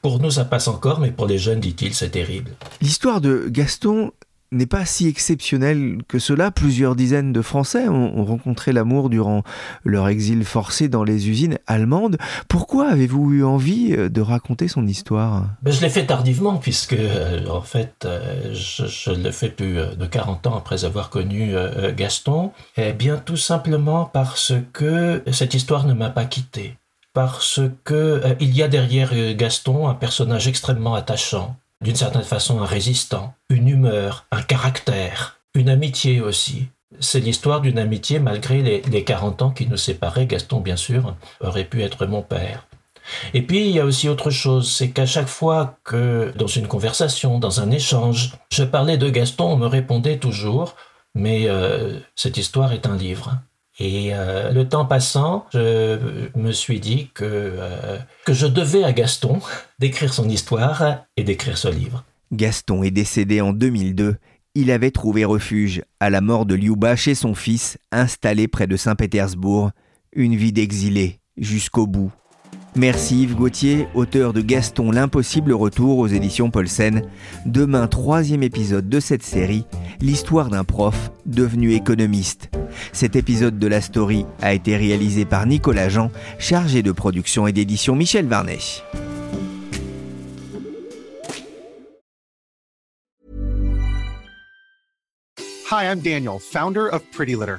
pour 0.00 0.18
nous, 0.18 0.30
ça 0.30 0.46
passe 0.46 0.66
encore, 0.66 0.98
mais 0.98 1.10
pour 1.10 1.26
les 1.26 1.36
jeunes, 1.36 1.60
dit-il, 1.60 1.94
c'est 1.94 2.08
terrible. 2.08 2.52
L'histoire 2.80 3.20
de 3.20 3.48
Gaston 3.50 4.12
n'est 4.54 4.66
pas 4.66 4.84
si 4.84 5.08
exceptionnel 5.08 5.98
que 6.08 6.18
cela. 6.18 6.50
Plusieurs 6.50 6.96
dizaines 6.96 7.32
de 7.32 7.42
Français 7.42 7.88
ont, 7.88 8.24
rencontré 8.24 8.72
l'amour 8.72 9.10
durant 9.10 9.42
leur 9.84 10.08
exil 10.08 10.44
forcé 10.44 10.88
dans 10.88 11.04
les 11.04 11.28
usines 11.28 11.58
allemandes. 11.66 12.16
Pourquoi 12.48 12.88
avez-vous 12.88 13.32
eu 13.32 13.44
envie 13.44 13.92
euh, 13.92 14.08
de 14.08 14.20
raconter 14.20 14.68
son 14.68 14.86
histoire? 14.86 15.46
Ben, 15.62 15.72
Je 15.72 15.80
l'ai 15.80 15.90
fait 15.90 16.06
tardivement, 16.06 16.56
puisque 16.56 16.94
euh, 16.94 17.46
en 17.48 17.60
fait, 17.60 18.04
euh, 18.04 18.54
je, 18.54 19.10
le 19.10 19.30
fais 19.30 19.50
plus 19.50 19.74
de 19.74 20.06
40 20.06 20.46
ans 20.46 20.56
après 20.56 20.84
avoir 20.84 21.10
connu 21.10 21.54
Gaston. 21.96 22.52
Eh 22.76 22.92
bien, 22.92 23.16
tout 23.16 23.36
simplement 23.36 24.04
parce 24.06 24.52
que 24.72 25.22
cette 25.32 25.54
histoire 25.54 25.86
ne 25.86 25.92
m'a 25.92 26.10
pas 26.10 26.24
quitté. 26.24 26.76
Parce 27.12 27.60
que 27.84 28.22
il 28.40 28.56
y 28.56 28.62
a 28.62 28.68
derrière 28.68 29.12
Gaston 29.34 29.88
un 29.88 29.94
personnage 29.94 30.48
extrêmement 30.48 30.94
attachant 30.94 31.56
d'une 31.84 31.94
certaine 31.96 32.22
façon 32.22 32.60
un 32.60 32.66
résistant, 32.66 33.34
une 33.50 33.68
humeur, 33.68 34.26
un 34.32 34.42
caractère, 34.42 35.38
une 35.54 35.68
amitié 35.68 36.20
aussi. 36.20 36.68
C'est 36.98 37.20
l'histoire 37.20 37.60
d'une 37.60 37.78
amitié 37.78 38.18
malgré 38.18 38.62
les, 38.62 38.80
les 38.82 39.04
40 39.04 39.42
ans 39.42 39.50
qui 39.50 39.66
nous 39.68 39.76
séparaient. 39.76 40.26
Gaston, 40.26 40.60
bien 40.60 40.76
sûr, 40.76 41.14
aurait 41.40 41.64
pu 41.64 41.82
être 41.82 42.06
mon 42.06 42.22
père. 42.22 42.66
Et 43.34 43.42
puis, 43.42 43.68
il 43.68 43.70
y 43.70 43.80
a 43.80 43.84
aussi 43.84 44.08
autre 44.08 44.30
chose, 44.30 44.72
c'est 44.72 44.90
qu'à 44.90 45.04
chaque 45.04 45.28
fois 45.28 45.78
que, 45.84 46.32
dans 46.36 46.46
une 46.46 46.66
conversation, 46.66 47.38
dans 47.38 47.60
un 47.60 47.70
échange, 47.70 48.32
je 48.50 48.64
parlais 48.64 48.96
de 48.96 49.10
Gaston, 49.10 49.44
on 49.44 49.56
me 49.56 49.66
répondait 49.66 50.18
toujours, 50.18 50.74
mais 51.14 51.48
euh, 51.48 51.98
cette 52.16 52.38
histoire 52.38 52.72
est 52.72 52.86
un 52.86 52.96
livre. 52.96 53.38
Et 53.78 54.14
euh, 54.14 54.52
le 54.52 54.68
temps 54.68 54.86
passant, 54.86 55.46
je 55.52 55.98
me 56.36 56.52
suis 56.52 56.78
dit 56.78 57.10
que, 57.12 57.24
euh, 57.24 57.98
je 58.28 58.46
devais 58.46 58.84
à 58.84 58.92
Gaston 58.92 59.40
d'écrire 59.78 60.14
son 60.14 60.28
histoire 60.28 61.04
et 61.16 61.24
d'écrire 61.24 61.58
ce 61.58 61.68
livre. 61.68 62.04
Gaston 62.32 62.82
est 62.82 62.90
décédé 62.90 63.40
en 63.40 63.52
2002. 63.52 64.16
Il 64.54 64.70
avait 64.70 64.92
trouvé 64.92 65.24
refuge 65.24 65.82
à 65.98 66.10
la 66.10 66.20
mort 66.20 66.46
de 66.46 66.54
Liuba 66.54 66.94
chez 66.94 67.16
son 67.16 67.34
fils, 67.34 67.76
installé 67.90 68.46
près 68.46 68.68
de 68.68 68.76
Saint-Pétersbourg. 68.76 69.70
Une 70.12 70.36
vie 70.36 70.52
d'exilé 70.52 71.18
jusqu'au 71.36 71.88
bout. 71.88 72.12
Merci 72.76 73.22
Yves 73.22 73.36
Gauthier, 73.36 73.86
auteur 73.94 74.32
de 74.32 74.40
Gaston 74.40 74.90
l'impossible 74.90 75.52
retour 75.52 75.98
aux 75.98 76.08
éditions 76.08 76.50
Paulsen. 76.50 77.02
Demain, 77.46 77.86
troisième 77.86 78.42
épisode 78.42 78.88
de 78.88 78.98
cette 78.98 79.22
série, 79.22 79.64
l'histoire 80.00 80.48
d'un 80.48 80.64
prof 80.64 81.12
devenu 81.24 81.72
économiste. 81.74 82.50
Cet 82.92 83.14
épisode 83.14 83.60
de 83.60 83.66
la 83.68 83.80
story 83.80 84.26
a 84.42 84.54
été 84.54 84.76
réalisé 84.76 85.24
par 85.24 85.46
Nicolas 85.46 85.88
Jean, 85.88 86.10
chargé 86.40 86.82
de 86.82 86.90
production 86.90 87.46
et 87.46 87.52
d'édition 87.52 87.94
Michel 87.94 88.26
Varnet. 88.26 88.58
Hi, 95.70 95.84
I'm 95.84 96.00
Daniel, 96.00 96.40
founder 96.40 96.88
of 96.92 97.02
Pretty 97.12 97.36
Litter. 97.36 97.58